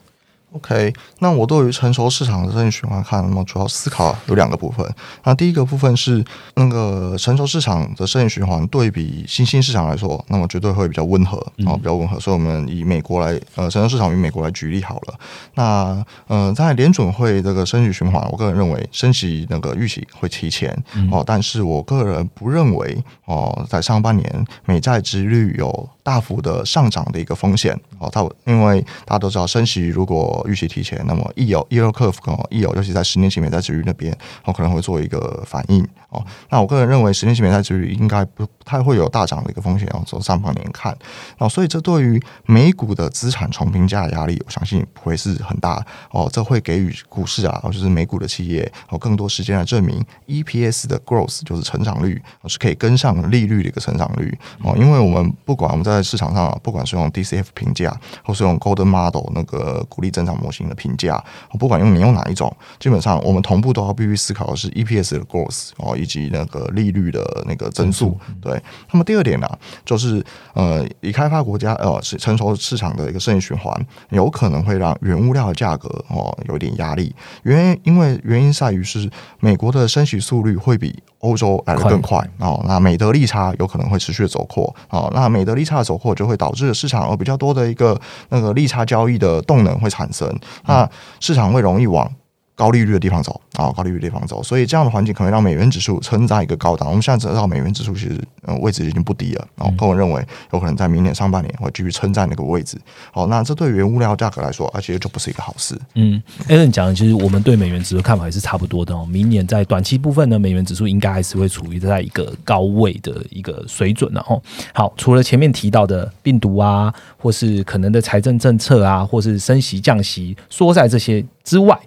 [0.54, 4.84] ？OK，那我对于成熟市场的正循环看，那么主要思考有两个部分。
[5.24, 6.24] 那第一个部分是
[6.56, 12.20] 那个成熟市场的生意循环对比新兴市场来说，那么绝对会比较温和啊，比较温和。
[12.20, 15.14] 所以我们以美国来呃成熟市场与美国来举例好了。
[15.54, 20.72] 那呃在联准会这个升息循环，我个人认为升息那个预期会提前
[21.12, 28.10] 哦，但是我个人不认为哦，在上半年美债值率有大幅的上涨的一个风险哦。
[28.12, 34.16] 它因为大家都知道升息如果预期提前，那么一有 yield curve 哦，一有，尤其在十年期美债值率那边，
[34.46, 36.24] 我可能会做一个反应哦。
[36.50, 40.96] 那我个人认为，十年期美债值率应该不不太会有大涨的一个风险，要从上半年看。
[41.38, 46.30] 那所以这对于美股的资产重评价压力，我相信不会是很大哦。
[46.32, 54.76] 这会给予股市啊，就是美股的企业哦，更多时间来证明 EPS 的 growth 就是成长率哦是可以跟上利率的一个成长率哦。
[54.78, 61.24] 因为我们不管我们在市场上，不管是用 DCF 评价，或是用 Golden Model 那个鼓励增长模型的评价，
[61.58, 68.20] 不管用你用哪一种，基本上我们同步都要必须思考的是 EPS 的 growth 哦，以及那个利率的那个增速。
[68.42, 68.62] 对，
[68.92, 69.48] 那么第二点呢，
[69.86, 70.24] 就是
[70.54, 73.74] 呃，以开发国家呃是成熟市场的一个生意循环，
[74.10, 77.16] 有可能会让原物料的价格哦有点压力。
[77.44, 79.10] 原因因为原因在于是
[79.40, 88.00] 美国的升息速率会比欧洲来的更快哦，那美德利差有可能会持续走扩哦，那美德利差走扩就会导致市场有比较多的一个
[88.30, 90.28] 那个利差交易的动能会产生。
[90.66, 90.90] 那
[91.20, 92.10] 市场会容易往
[92.58, 96.90] 高利率的地方走啊，高利率地方走，所以这样的环境可能让美元指数撑在一个高档。
[96.90, 102.76] 我们现在知道美元指数其实嗯位置已经不低了，然后个人认为有可能在明年上半年会继续撑在那个位置。
[103.12, 105.80] 好，那这对原物料价格来说，而且就不是一个好事。
[105.94, 109.06] 嗯，Allen 讲的其实我们对美元指数看法也是差不多的哦。
[109.06, 114.42] 明年在短期部分呢，美元指数应该还是会处于在一个高位的一个水准然后
[114.74, 121.78] 好，除了前面提到的病毒啊，或是可能的财政政策啊，或是升息降息缩在这些之外。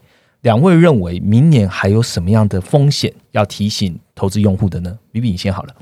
[0.42, 4.98] 两位认为明年还有什么样的风险要提醒投资用户的呢？
[5.12, 5.74] 比比你先好了。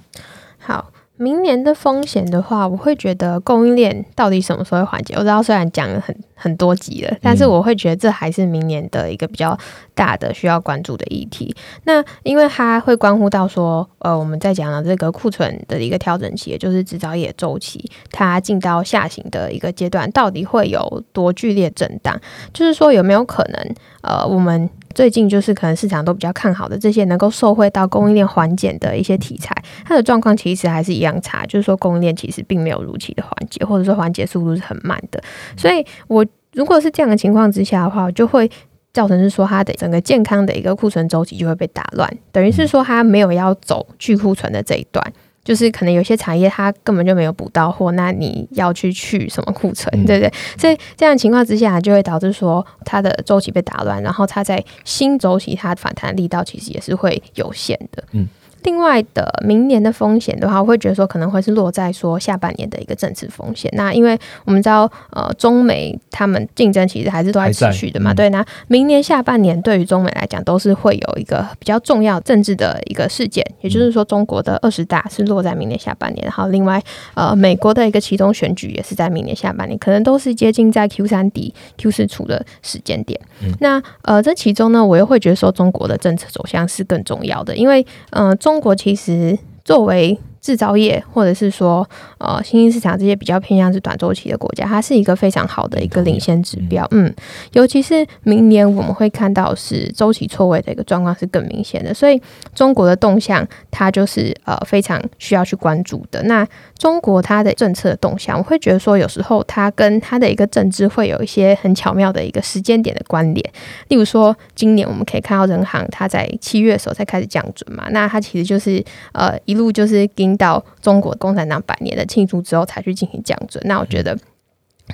[0.59, 5.15] 好，明年的风险的话，我会觉得供应链到底什么时候会缓解？
[5.15, 9.59] 我知道虽然讲了很很多集了，但是我会觉得这还是明年的一个比较
[9.95, 11.55] 大的需要关注的议题。
[11.85, 22.17] 那因为它会关乎到说，呃，我们在讲的这个库存的一个调整期，也就是制造业周期，它进到下行的一个阶段，到底会有多剧烈震荡？
[22.55, 35.23] 就是说有没有可能，呃，我们最近就是可能市场都比较看好的这些能够受惠到供应链缓解的一些题材，它的状况其实还是一样差，就是说供应链其实并没有如期的缓解，或者说缓解速度是很慢的。
[35.57, 38.51] 所以，我如果是这样的情况之下的话，就会
[38.93, 45.13] 造成是说它的整个健康的一个库存周期就会被打乱，等于是说它没有要走去库存的这一段。
[45.49, 50.31] 就是可能有些产业它根本就没有补到货，那你要去去什么库存，对不对？
[50.59, 58.05] 所以这样情况之下，就会导致说它的周期被打乱，然后它在新周期它反弹力道其实也是会有限的。
[58.13, 58.29] 嗯。
[58.69, 63.73] 另外的明年的风险的话，我会觉得说可能会是落在说下半年的一个政治风险。
[63.75, 68.13] 那因为我们知道，呃，中美他们竞争其实还是都在持续的嘛。
[68.13, 76.23] 对，那明年下半年对于中美来讲都是会有一个比较重要政治的一个事件，也就是说，中国的二十大是落在明年下半年。
[76.25, 76.83] 然后，另外，
[77.15, 83.19] 呃，美国的一个其中选举也是在明年下半年，可能都是接近在 Q 三底 Q 四初的时间点。
[83.61, 88.37] 那呃，这其中呢，我又会觉得说，中国的政策走向是更重要的，因为嗯。
[88.39, 91.87] 中国其实作为制造业，或者是说
[92.19, 96.87] 呃新兴市场这些比较偏向是短周期的国家，它是一个非常好的一个领先指标。
[96.93, 97.13] 嗯，
[97.53, 102.23] 尤其是明年我们会看到是周期错位的一个状况是更明显的，所以
[102.55, 106.23] 中国的动向它就是呃非常需要去关注的。
[106.23, 106.47] 那
[106.79, 113.53] 中国它的政策动向，我会觉得说有时候它跟它的一个政治会有一些很巧妙的一个时间点的关联。
[113.89, 123.61] 例如说，今年我们可以看到人行它在七月的时候才开始降准嘛，那它其实就是呃一路就是盯到中国共产党百年的庆祝之后才去进行降准。
[123.67, 124.17] 那我觉得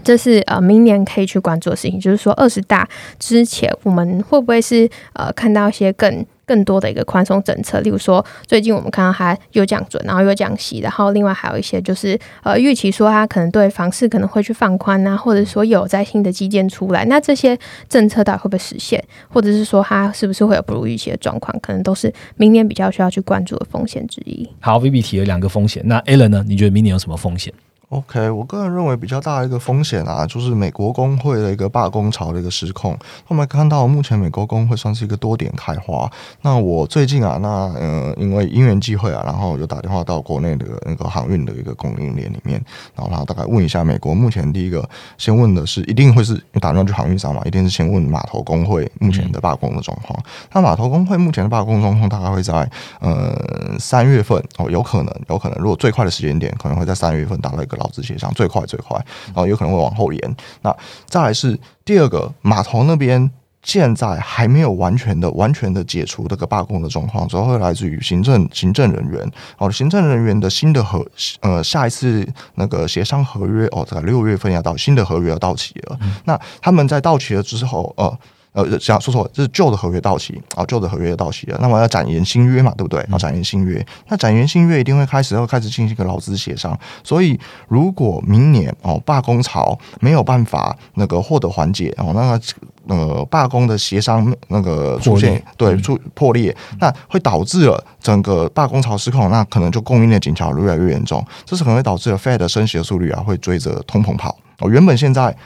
[0.02, 6.24] 这是呃明年可以去关注的事情，就是说二十大之前我们会不会是呃看到一些更。
[6.46, 24.48] 更多的一个宽松政策，例如说，最近我们看到它又降准，然后又降息，然后另外还有一些就是呃预期说它可能对房市可能会去放宽啊，或者说有在新的基建出来，那这些政策到底会不会实现，或者是说它是不是会有不如预期的状况，可能都是明年比较需要去关注的风险之一。
[24.60, 26.44] 好，Vivi 提了两个风险，那 Alan 呢？
[26.46, 27.52] 你觉得明年有什么风险
[27.94, 32.98] ？OK，我个人认为比较大的一个风险啊，就是美国工会的一个罢工潮的一个失控。
[33.28, 36.10] 我们看到目前美国工会算是一个多点开花。
[36.42, 42.60] 那我最近啊，那呃，因为因缘际会啊，然后就打电话到国内的那个航运的一个供应链里面，
[42.96, 50.18] 然后然后大概问一下美国目前第一个先问的是，一定会是打电话去航运商嘛，一定是先问码头工会目前的罢工的状况。
[50.52, 52.68] 那码头工会目前的罢工状况大概会在
[52.98, 53.32] 呃
[53.78, 57.74] 三月份哦，有可能有可能，如果最快的时间点可能会在三月份达到一个。
[57.84, 60.36] 劳资协商最快最快，然后有可能会往后延。
[60.62, 60.74] 那
[61.06, 63.30] 再来是第二个码头那边，
[63.62, 69.30] 现在还没有完全的、完全的解除这个罢工的状况，主要会来自于行政行政人员。
[69.56, 71.06] 好哦，行政人员的新的合
[71.40, 72.26] 呃下一次
[72.56, 75.98] 那个协商合约哦，在六月份要到新的合约要到期了。
[76.24, 78.18] 那他们在到期了之后，呃。
[78.54, 83.04] 呃，想说错，这是旧的合约到期啊，旧的合约到期了，那么要展延新约嘛，对不对？
[83.10, 87.36] 要展延新约，那展延新约一定会开始要开始进行一个劳资协商，所以
[87.66, 92.40] 如果明年哦罢工潮没有办法那个获得缓解哦，那个
[92.86, 105.36] 呃罢工的协商那个出现对出破裂，那会导致了整个罢工潮失控，那可能就供应链紧俏越来越严重，这是可能会导致了 Fed 升息的速率啊会追着通膨跑哦，原本现在。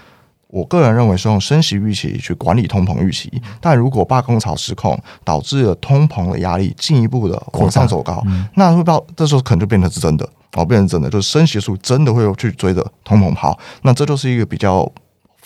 [0.49, 3.31] 我个人认为是用升息预期去管理通膨预期，
[3.61, 8.23] 但如果罢工潮失控，导致了通膨的压力进一步的往上走高，
[8.55, 14.91] 那会到这时候可能就变成是真的哦，变成真的就是升息数真的会去追着通膨跑，那这就是一个比较。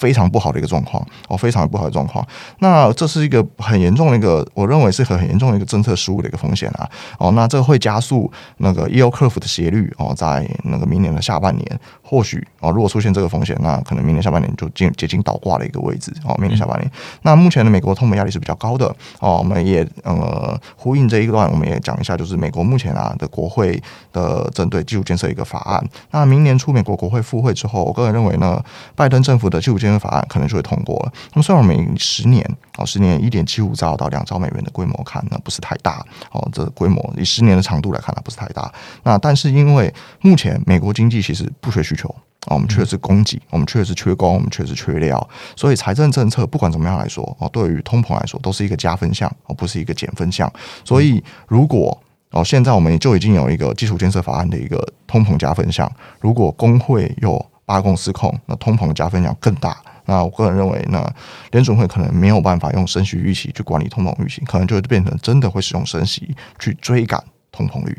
[0.03, 2.27] 非常不好的一个状况哦，非常不好的状况。
[2.59, 6.91] 那这是一个很严重的一个，我认为是很很严重的一个政策失误的一个风险啊。
[7.19, 16.35] 哦，那这会加速那个 EO curve 的斜率哦，在那个明年的下半年，或许哦，如果出现这个风险，那可能明年下半年就接接近倒挂的一个位置哦。
[16.41, 16.91] 明年下半年，
[17.23, 18.87] 那目前的美国通膨压力是比较高的
[19.21, 19.37] 哦。
[19.39, 23.81] 我们也呃呼应这一段，我们也讲一下，就是美国目前啊的国会
[24.13, 25.89] 的针对基础建设一个法案。
[26.11, 28.61] 那明年初美国国会复会之后，我个人认为呢，
[28.97, 31.13] 拜登政府的基础建法案可能就会通过了。
[31.33, 32.45] 那么，虽然我们十年
[32.77, 36.49] 哦，十年一点七五兆到两兆美元的规模看呢，不是太大哦。
[36.53, 38.73] 这规模以十年的长度来看呢，不是太大。
[39.03, 42.09] 那但是因为目前美国经济其实不缺需求
[42.47, 45.29] 啊，我们缺的是供给，我们缺的是缺工，我们确实缺料。
[45.57, 50.53] 所以财政政策不管怎么样来说哦，对于通膨来说都是一个加分项，而不是一个减分项。
[50.85, 51.97] 所以如果
[52.31, 59.77] 哦，现在我们就已经有一个基础建设法案的一个通膨加分项，如果工会有罢工失控，那通膨的加分量更大。
[60.05, 61.09] 那我个人认为，那
[61.53, 67.97] 联准会可能没有办法用升息预期去管理通膨预期，可能就会变成真的会使用升息去追赶通膨率。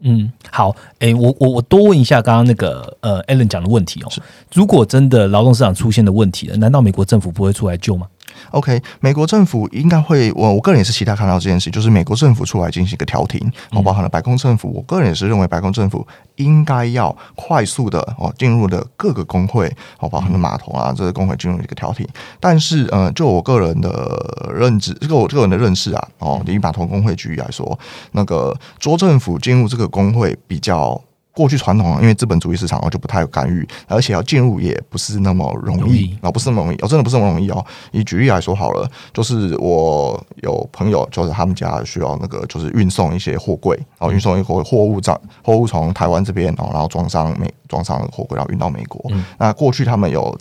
[0.00, 4.12] 嗯，好，诶，我我我多问一下刚刚那个呃 Allen 讲的问题哦，
[4.52, 8.06] 如果真的劳动市场出现的问题了，难道美国政府不会出来救吗
[8.50, 16.06] ？OK，美国政府应该会，我我个人也是期待看到这件事，就是美国政府出来进行一个调停，哦，包含了白宫政府，我个人也是认为白宫政府
[16.36, 19.66] 应该要快速的哦进入的各个工会，
[19.98, 22.06] 哦，包含了码头啊这个工会进入一个调停。
[22.40, 27.78] 但是，呃，就我个人的认知，这个我个人的认识啊，哦，以码头工会举例来说，
[28.12, 31.00] 那个州政府进入这个工会比较。
[31.35, 37.65] 过去传统因为资本主义市场，我就不太有干预，而且要进入也不是那么容易，哦，不是那么容易，哦，真的不是那么容易哦。
[37.91, 49.09] 以举例来说好了，就是我有朋友，就是他们家需要那个，就是运送一些货柜，然后运送一货货物จาก货物从台湾这边，哦，然后装上美装上货柜，然后运到美国。
[49.37, 50.37] 那过去他们有。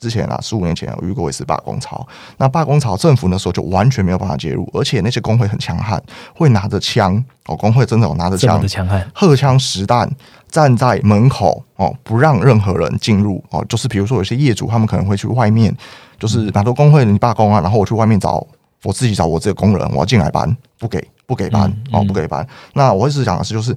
[0.00, 2.04] 之前啊，十五年前有遇过一次罢工潮，
[2.36, 6.02] 那罢工潮政府那时候就完全没有办法介入，而且那些工会很强悍，
[6.34, 10.10] 会拿着枪哦，工会真的有拿着枪，强悍，荷枪实弹
[10.49, 15.75] 站在门口哦，不让任何人进入哦，就是比如说有些业主他们可能会去外面，
[16.19, 18.45] 就是哪多工会你罢工啊，然后我去外面找
[18.83, 22.47] 我自己找我这个工人，我要进来搬，不给不给搬哦，不给搬。
[22.73, 23.75] 那我一直讲的是就是。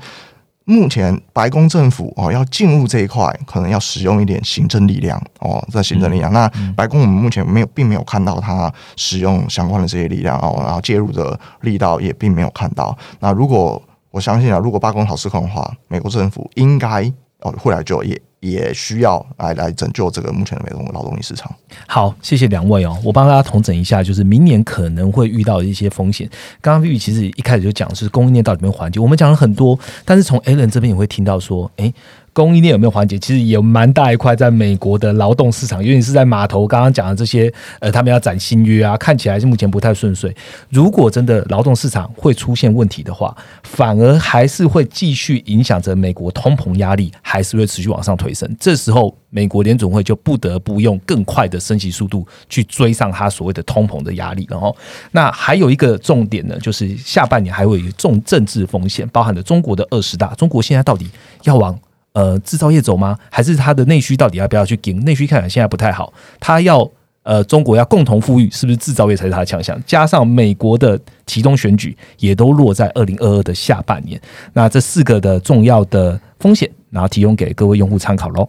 [0.66, 6.32] 目前白宫政府哦要进入这一块，可能要使用一点行政力量哦，在行政力量。
[6.32, 12.96] 那白宫我们目前没有，并没有看到他使用相关的这些力量哦，然后介入的力道也并没有看到。
[13.18, 17.02] 那如果我相信啊，如果罢工好失控的话，美国政府应该
[17.40, 18.20] 哦会来救也。
[18.40, 21.54] 也需要来来拯救这个目前的美国劳动力市场。
[21.86, 26.26] 好，谢谢两位哦，我帮大家统整一下，就是明年可能会遇到的一些风险。
[26.62, 31.92] 刚刚玉其实一开始就讲是供应链到里面环节，我们讲了很多，但是从 Allen 这边也会听到说，哎。
[32.32, 33.18] 供应链有没有环节？
[33.18, 36.66] 其实也蛮大一块，在美国的劳动市场，尤其是在码头。
[36.66, 40.34] 刚刚讲的这些，呃，他们要展新约啊，看起来是目前不太顺遂。
[40.68, 48.48] 如果真的劳动市场会出现问题的话，反而还是会继续影响着美国通膨压力，还是会持续往上推升。
[48.60, 54.46] 这时候，美国联总会就不得不用更快的升息速度去追上它所谓的通膨的压力。
[54.48, 54.74] 然后，
[55.10, 60.32] 那还有一个重点呢，就是下半年还会有重政治风险，包含了中国的二十大。
[60.34, 61.08] 中国现在到底
[61.42, 61.78] 要往？
[62.12, 63.16] 呃，制造业走吗？
[63.30, 65.04] 还是它的内需到底要不要去顶？
[65.04, 66.12] 内需看起来现在不太好。
[66.38, 66.90] 它要
[67.22, 69.80] 呃，中国要共同富裕，是不是制造业才是它的强项？
[69.86, 74.20] 加上美国的其中选举也都落在二零二二的下半年。
[74.54, 78.48] 那这四个的重要的风险，然后提供给各位用户参考喽。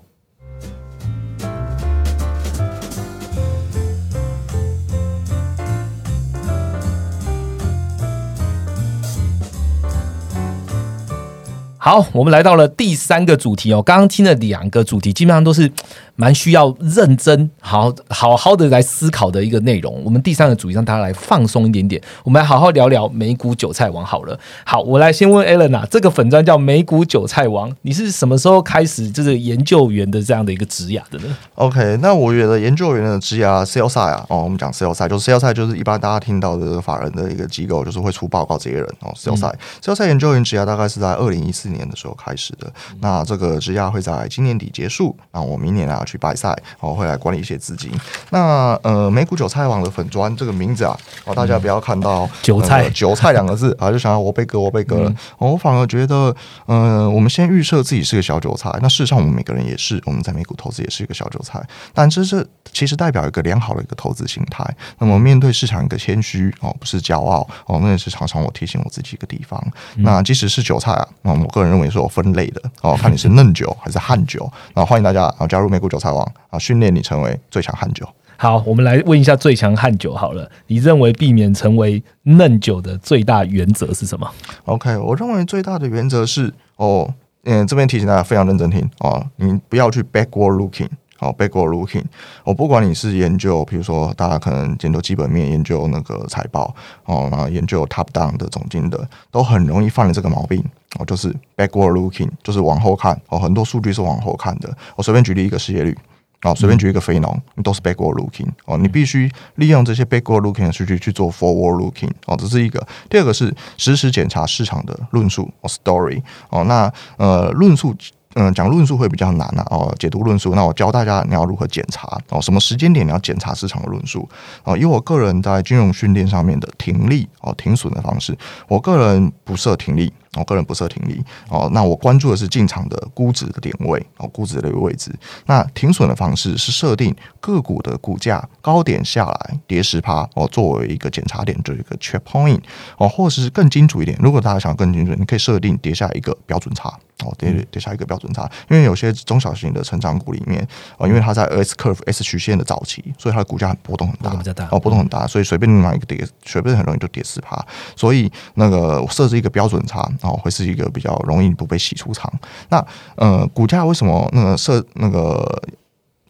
[11.83, 13.81] 好，我们来到了第三个主题哦。
[13.81, 15.71] 刚刚听了两个主题，基本上都是。
[16.15, 20.01] 蛮需要认真、好好好的来思考的一个内容。
[20.03, 24.39] 我们第三个主题让大家来放松一点点，我们来好好聊聊美股韭菜王好了。
[24.65, 46.00] 好，我来先问 Alan 啊，这个粉砖叫美股韭菜王，你是什么时候开始就是研究员的这样的一个职涯的呢？OK，那我觉得研究员的职涯 sales side 啊，哦，我们讲 sales side 就是 sales side 就是一般大家听到的法人的一个机构，就是会出报告这些人哦，sales side sales side 研究员职涯大概是在二零一四年的时候开始的，那这个职涯会在今年底结束，那我明年啊。
[46.05, 47.91] 去拜赛，哦，会来管理一些资金。
[48.29, 55.13] 那呃，美股韭菜网的粉砖这个名字啊，哦，大家不要看到韭菜韭菜两个字啊，就想要我被割，我被割了。
[55.37, 56.35] 我反而觉得，
[56.67, 58.71] 嗯，我们先预设自己是个小韭菜。
[58.81, 61.61] 那事实上，我们每个人也是，我们在美股投资也是一个小韭菜。
[61.93, 64.65] 但这是其实代表一个良好的一个投资心态。
[64.99, 69.61] 那么面对市场一个谦虚哦，不是骄傲哦，那也是常常我提醒我自己一个地方。
[69.97, 74.51] 那即使是韭菜啊，那我个人认为是有分类的哦，看你是嫩韭还是旱韭。
[74.73, 78.07] 那欢迎大家啊加入美股韭菜王啊，训练你成为最强悍酒。
[78.37, 80.49] 好，我们来问一下最强悍酒好了。
[80.65, 84.27] 你认为避免成为嫩酒的最大原则是什么
[84.65, 87.07] ？OK，我认为最大的原则是哦，
[87.43, 92.05] 嗯，这边提醒大家非常认真听哦，你不要去 backward looking，好，backward looking。
[92.43, 96.73] 我不管你是研究，比如说大家可能研究基本面、研究那个财报
[97.05, 100.63] 哦，然后研究 top down 的总金的，都很容易犯了这个毛病。
[100.99, 104.69] 哦，就是 backward looking，就是往后看哦，很多数据是往后看的。
[104.95, 105.97] 我随便举例一个失业率，
[106.43, 108.77] 哦，随便举一个非农，都是 backward looking 哦。
[108.77, 112.85] 你必须利用这些 backward looking 的数据去做 forward looking 哦，这是一个。
[113.09, 116.65] 第二个是实时检查市场的论述哦，story 哦。
[116.65, 117.95] 那呃，论述
[118.35, 124.27] 嗯，讲论述会比较难啊，哦，解读论述，那我教大家你要如何检查哦，什么时间点你要检查市场的论述
[124.63, 128.37] 哦，以我个人在金融训练上面的停利哦、停损的方式，
[128.69, 130.11] 我个人不设停利。
[130.37, 135.13] 我个人不设停利哦，那我关注的是进场的估值的点位哦，估值的一个位置。
[135.45, 142.61] 那停损的方式是设定个股的股价高点下来跌十趴哦，作为一个检查点，做一个 check point
[142.97, 146.87] 哦，或者是更精准一点，如果大家想更精准，你可以设定跌下一个标准差
[147.25, 150.65] 哦，跌跌下一个标准差，因为有些中小型的成长股里面
[150.97, 157.61] 哦，因为它在 S curve S 曲线的早期，所以它的股价波动很大，比较大哦，波动很大，所以随便买一个跌，随便很容易就跌十趴，
[157.97, 160.09] 所以那个设置一个标准差。
[160.21, 162.31] 哦，会是一个比较容易不被洗出场。
[162.69, 165.61] 那呃，股价为什么那个设那个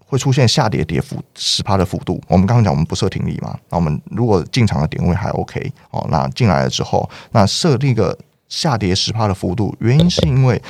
[0.05, 2.21] 会出现下跌跌幅十趴的幅度？
[2.27, 8.17] 我们刚刚讲我们不设停利嘛，那我们如果进场的点位还 OK 哦，那进来了之后，那设定一个
[8.49, 10.61] 下跌十趴的幅度，原因是因为。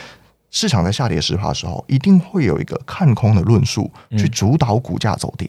[0.53, 5.47] 市场在下跌十趴的时候，一定会有一个看空的论述去主导股价走跌。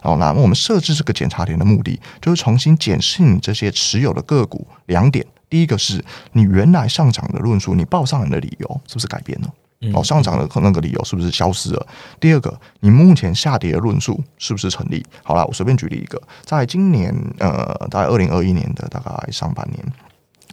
[0.00, 5.26] 哦，那我们设置这个检查点的目的，就是重新检视你这些持有的个股两点。
[5.54, 9.48] 第一个是你原来上涨的论述，你报上来的理由是不是改变了？
[9.94, 11.86] 哦，上涨的那个理由是不是消失了？
[12.18, 15.06] 第二个，你目前下跌的论述是不是成立？
[15.22, 19.80] 好了，我随便举例一个，在今年呃，大概二零二一年的大概上半年。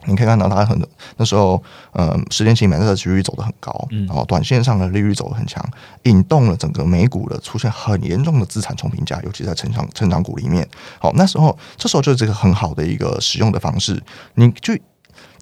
[0.06, 0.82] 你可以看到，它很
[1.18, 5.64] 那时候，呃，十年期美债的利率走得很高，然后短线上的利率走得很强，
[6.06, 10.68] 引动了整个美股的出现很严重的资产重评价，尤其在成长成长股里面。
[11.00, 14.02] 好，那时候这时候就是这个很好的一个使用的方式，
[14.34, 14.82] 你去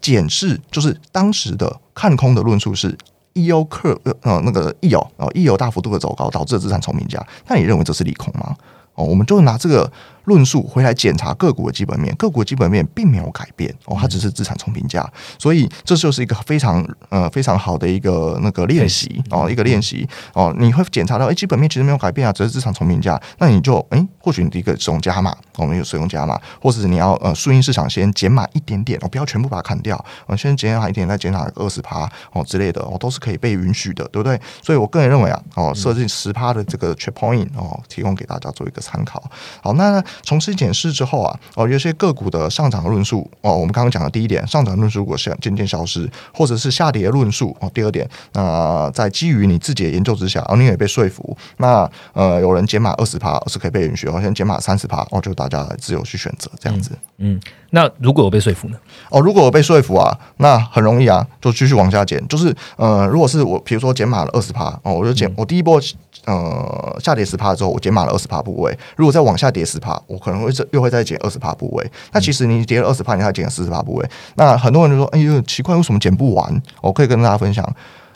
[0.02, 2.98] 检视，就是当时的看空的论述是
[3.34, 8.56] ，E O 克呃那个 E O 啊 E O 大幅度的走高导致资产重评价，那你认为这是利空吗？
[8.96, 9.92] 哦，我们就拿这个。
[10.30, 15.04] 论述回来检查个股的基本面，个股的基本面并没有改变哦，它只是资产重评价，
[15.40, 34.40] 所以这就是一个非常呃非常好的一个那个练习哦，一个练习哦，你会检查到哎，基本面其实没有改变啊，只是资产重评价，那你就哎，或许你的一个使用加码，我们有使用加码，或者是你要呃顺应市场先减码一点点，哦，不要全部把它砍掉，我先减码一点，再减码二十趴哦之类的哦，都是可以被允许的，对不对？
[34.62, 39.24] 所以我个人认为啊，哦，设置十趴的这个 check point 哦，提供给大家做一个参考。
[39.64, 40.04] 好，那。
[40.24, 56.92] 重新检视之后啊，哦，有些个股的上涨论述哦，我们刚刚讲的第一点，上涨论述如果是渐渐消失，或者是下跌论述哦，第二点，那在基于你自己的研究之下，哦，你也被说服，那呃，有人减码二十趴是可以被允许，哦，先减码三十趴，哦，就大家自由去选择这样子。
[57.18, 57.40] 嗯，
[57.72, 58.78] 那如果我被说服呢？
[59.10, 65.80] 哦，如果我被说服啊，那很容易啊，就继续往下减，就是呃，如果是我，比如说减码了二十趴哦，我就减，我第一波。
[66.26, 68.78] 呃，下跌十帕之后，我减码了二十帕部位。
[68.98, 71.92] 如果再往下跌十帕，我可能会又会再减二十帕部位。
[72.12, 74.06] 那其实你跌了二十帕，你还减了四十帕部位。
[74.36, 77.68] 那很多人就说：“哎呦，奇怪，为什么减不完？”我可以跟大家分享，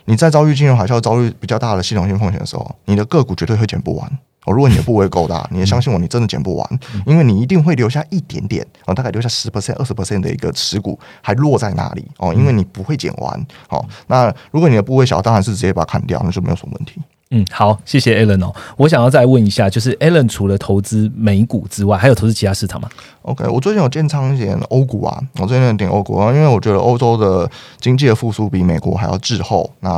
[0.06, 4.20] 你在遭遇金融海啸、遭遇比较大的系统性风险的时候，你的个股绝对会减不完。
[4.46, 13.48] 哦，如果你的部位够大，你也相信我，你真的减不完，因为你一定会留下一点点哦，大概留下十 percent、二十 percent 的一个持股还落在那里哦，因为你不会减完。
[13.68, 17.02] 好，那如果你的部位小，当然是直接把它砍掉，那就没有什么问题。
[17.32, 18.54] 嗯，好，谢谢 Alan 哦。
[18.78, 22.88] 我想要再问一下，就是 Alan 除了投资美股之外，还有投资其他市场吗
[23.24, 27.50] ？OK，我最近有建仓一点欧股啊，我最近有点欧股啊，因为我觉得欧洲的
[27.80, 29.90] 经济的复苏比美国还要滞后，那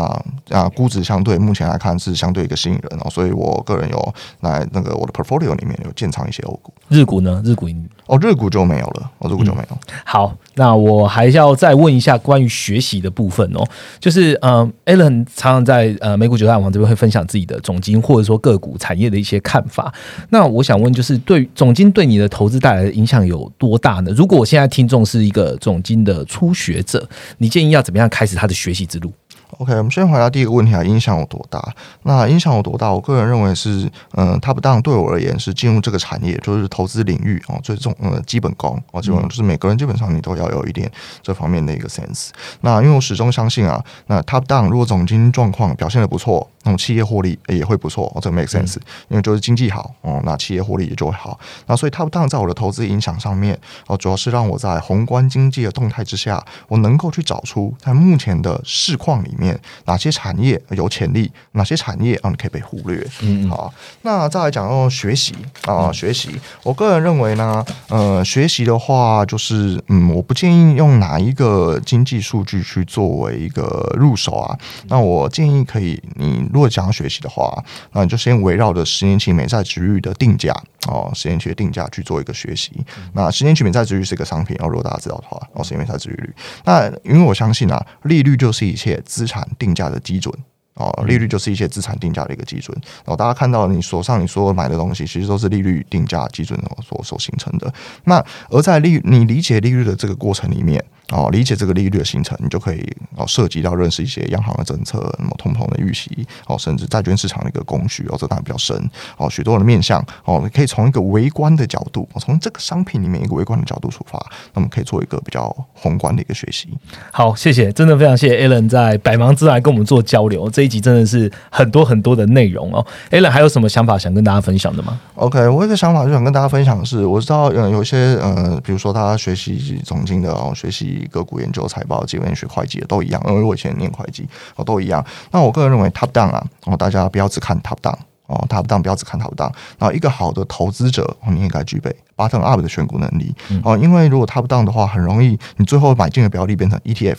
[0.50, 6.74] 啊估值相对目前来看是相对一个吸引人哦，所以我个人有来那个我的 portfolio 里面有建仓一些欧股。
[6.88, 7.42] 日股呢？
[7.44, 7.68] 日股
[8.06, 9.78] 哦，日股就没有了，哦，日股就没有。
[10.06, 13.64] 好，那我还要再问一下关于学习的部分哦，
[14.00, 17.26] 就是嗯，Alan 常常在呃美股九大网这边会分享。
[17.26, 19.94] 自己的总经或者说个股产业的一些看法，
[20.30, 24.12] 那我想问，就是对总经对你的投资带来的影响有多大呢？
[24.16, 27.06] 如果我现在听众是一个总经的初学者，
[27.40, 29.12] 你建议要怎么样开始他的学习之路
[29.58, 31.74] ？OK，我们先回答第一个问题啊，影响有多大？
[32.04, 32.92] 那影响有多大？
[32.92, 40.92] 我个人认为是，嗯，它不当对我而言是进入这个产业，就是投资领域哦，最重呃基本功哦，基本就是每个人基本上你都要有一点
[41.22, 42.30] 这方面的一个 sense。
[42.62, 48.76] 那因为我始终相信啊，那 top down 如果总经状况表现的不错，那种企业获利也会不错，哦，这个 make sense。
[49.08, 51.40] 因为就是经济好哦，那企业获利也就会好。
[51.68, 59.45] 那所以 top down 在我的投资影响上面哦，主要是让我在宏观经济的动态之下，我能够去找出在目前的市况里面。
[59.86, 61.32] 哪些产业有潜力？
[61.52, 63.06] 哪些产业啊，你可以被忽略？
[63.22, 63.74] 嗯，好。
[64.04, 65.36] 那再来讲到学习
[65.66, 66.40] 啊，学习。
[66.64, 74.58] 我个人认为呢，呃，学习的话，就是嗯，我不建议用哪一个经济数据去作为一个入手啊。
[74.88, 80.54] 那我建议可以，你如果想要学习的话，那你就先围绕着十年期美债值率的定价
[80.88, 82.72] 哦，十年期的定价去做一个学习。
[83.14, 86.34] 那十年期美债值率是一个商品，哦，如果大家知道的话，哦，十年期美债值率率。
[86.64, 89.48] 那因为我相信啊，利率就是一切资产。
[89.58, 90.34] 定价的基准
[90.74, 92.78] 哦，利率就是一些资产定价的一个基准。
[93.06, 97.74] 然后，大家看到你手上你所有买的东西，其实都是利率定价基准所所形成的。
[98.04, 100.84] 那而在利你理解利率的这个过程里面。
[101.12, 102.84] 哦，理解这个利率的形成，你就可以
[103.16, 108.76] 哦涉及到认识一些央行的政策，那么通膨的预期，哦，甚至债券市场的一个工具，哦，这当然比较深，
[109.18, 114.20] 哦，许多的面向，哦，你可以从一个微观的角度，从这个商品里面一个微观的角度出发，
[114.56, 116.70] 那么可以做一个比较宏观的一个学习。
[117.12, 122.84] 好，谢谢，真的非常谢谢 Alan 在百忙之外跟我们做交流，这一集真的是很多很多的内容哦。
[123.12, 130.95] Alan 还有什么想法想跟大家分享的吗？OK，我有个想法就想跟大家分享的是，我知道嗯有一些呃，比如说大家学习总经的哦，学习。
[131.12, 135.06] 个股研究、财报、基本学会计的都一样，因为我以前念会计，哦，都一样。
[135.32, 139.52] 那我个人认为，top down 啊，哦，大家不要只看 top down，哦，top down 不要只看 top down。
[139.78, 143.34] 然后，一个好的投资者，你应该具备 bottom up 的选股能力，
[143.64, 147.18] 哦，因为如果 top down 的话，很容易你最后买进的标的变成 ETF。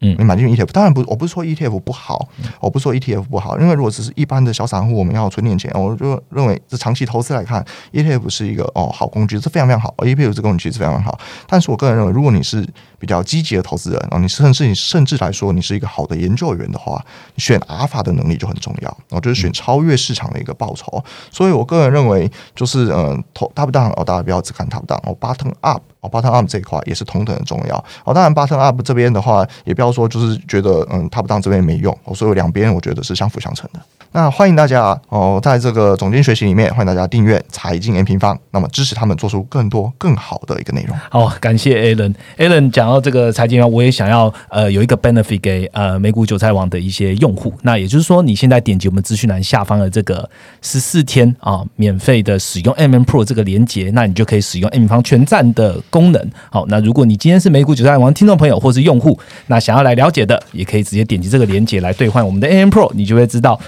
[0.00, 2.28] 嗯，你买进 ETF，当然不，我不是说 ETF 不好，
[2.58, 11.18] 我不是说 ETF 不好，因为如果只是一般的小散户，我们要存点钱，我就认为这长期投资来看，ETF 是一个哦好工具，是非常非常好，ETF 这个工具是非常非常好。
[11.46, 12.66] 但是我个人认为，如果你是
[12.98, 17.04] 比较积极的投资人，然后你甚至你甚至来说，你是一个好的研究员的话，
[17.36, 21.02] 选阿尔法的能力就很重要，然后就是选超越市场的一个报酬。
[21.30, 28.14] 所以我个人认为，就是嗯，投 top down 哦，大家不要只看 top down 哦，bottom up 哦，bottom up 这一块也是同等的重要哦。
[28.14, 33.80] 当然，bottom up 这边的话，也不要说就是觉得嗯他不当这边没用，所以两边我觉得是相辅相成的。
[34.12, 40.96] 那欢迎大家哦，在这个总监学习里面，欢迎大家订阅财经 M 平方，那么支持他们做出更多更好的一个内容。
[41.08, 42.12] 好，感谢 Alan。
[42.36, 47.54] Alan 讲到这个财经啊我也想要呃有一个 benefit 给呃美股韭菜网的一些用户。
[47.62, 50.28] 那也就是说，你现在点击我们资讯栏下方的这个
[50.60, 56.30] 十四天啊免费的使用 M M Pro 这个连接，那你就可以使用 M 平方全站的功能。
[56.50, 59.16] 好，那如果你今天是美股韭菜网听众朋友或是用户，
[59.46, 63.60] 那想要来了解的，也可以直接点击这个链接来兑换我们的 AM Pro，你就会知道。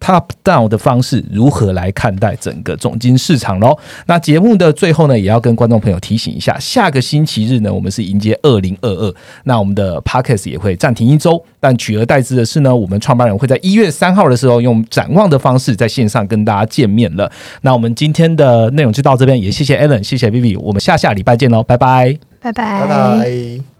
[0.00, 3.74] Top down 的方式如何来看待整个总金市场喽？
[4.04, 17.32] 那节目的最后呢，也要跟观众朋友提醒一下，下个星期日呢，我们是迎接二零二二，那我们的 Podcast 也会暂停一周，但取而代之的是呢，我们创办人会在一月三号的时候用展望的方式在线上跟大家见面了。
[17.62, 23.73] 那我们今天的内容就到这边，也谢谢 Allen，谢谢 Vivi，我们下下礼拜见喽，拜拜，拜拜，拜拜。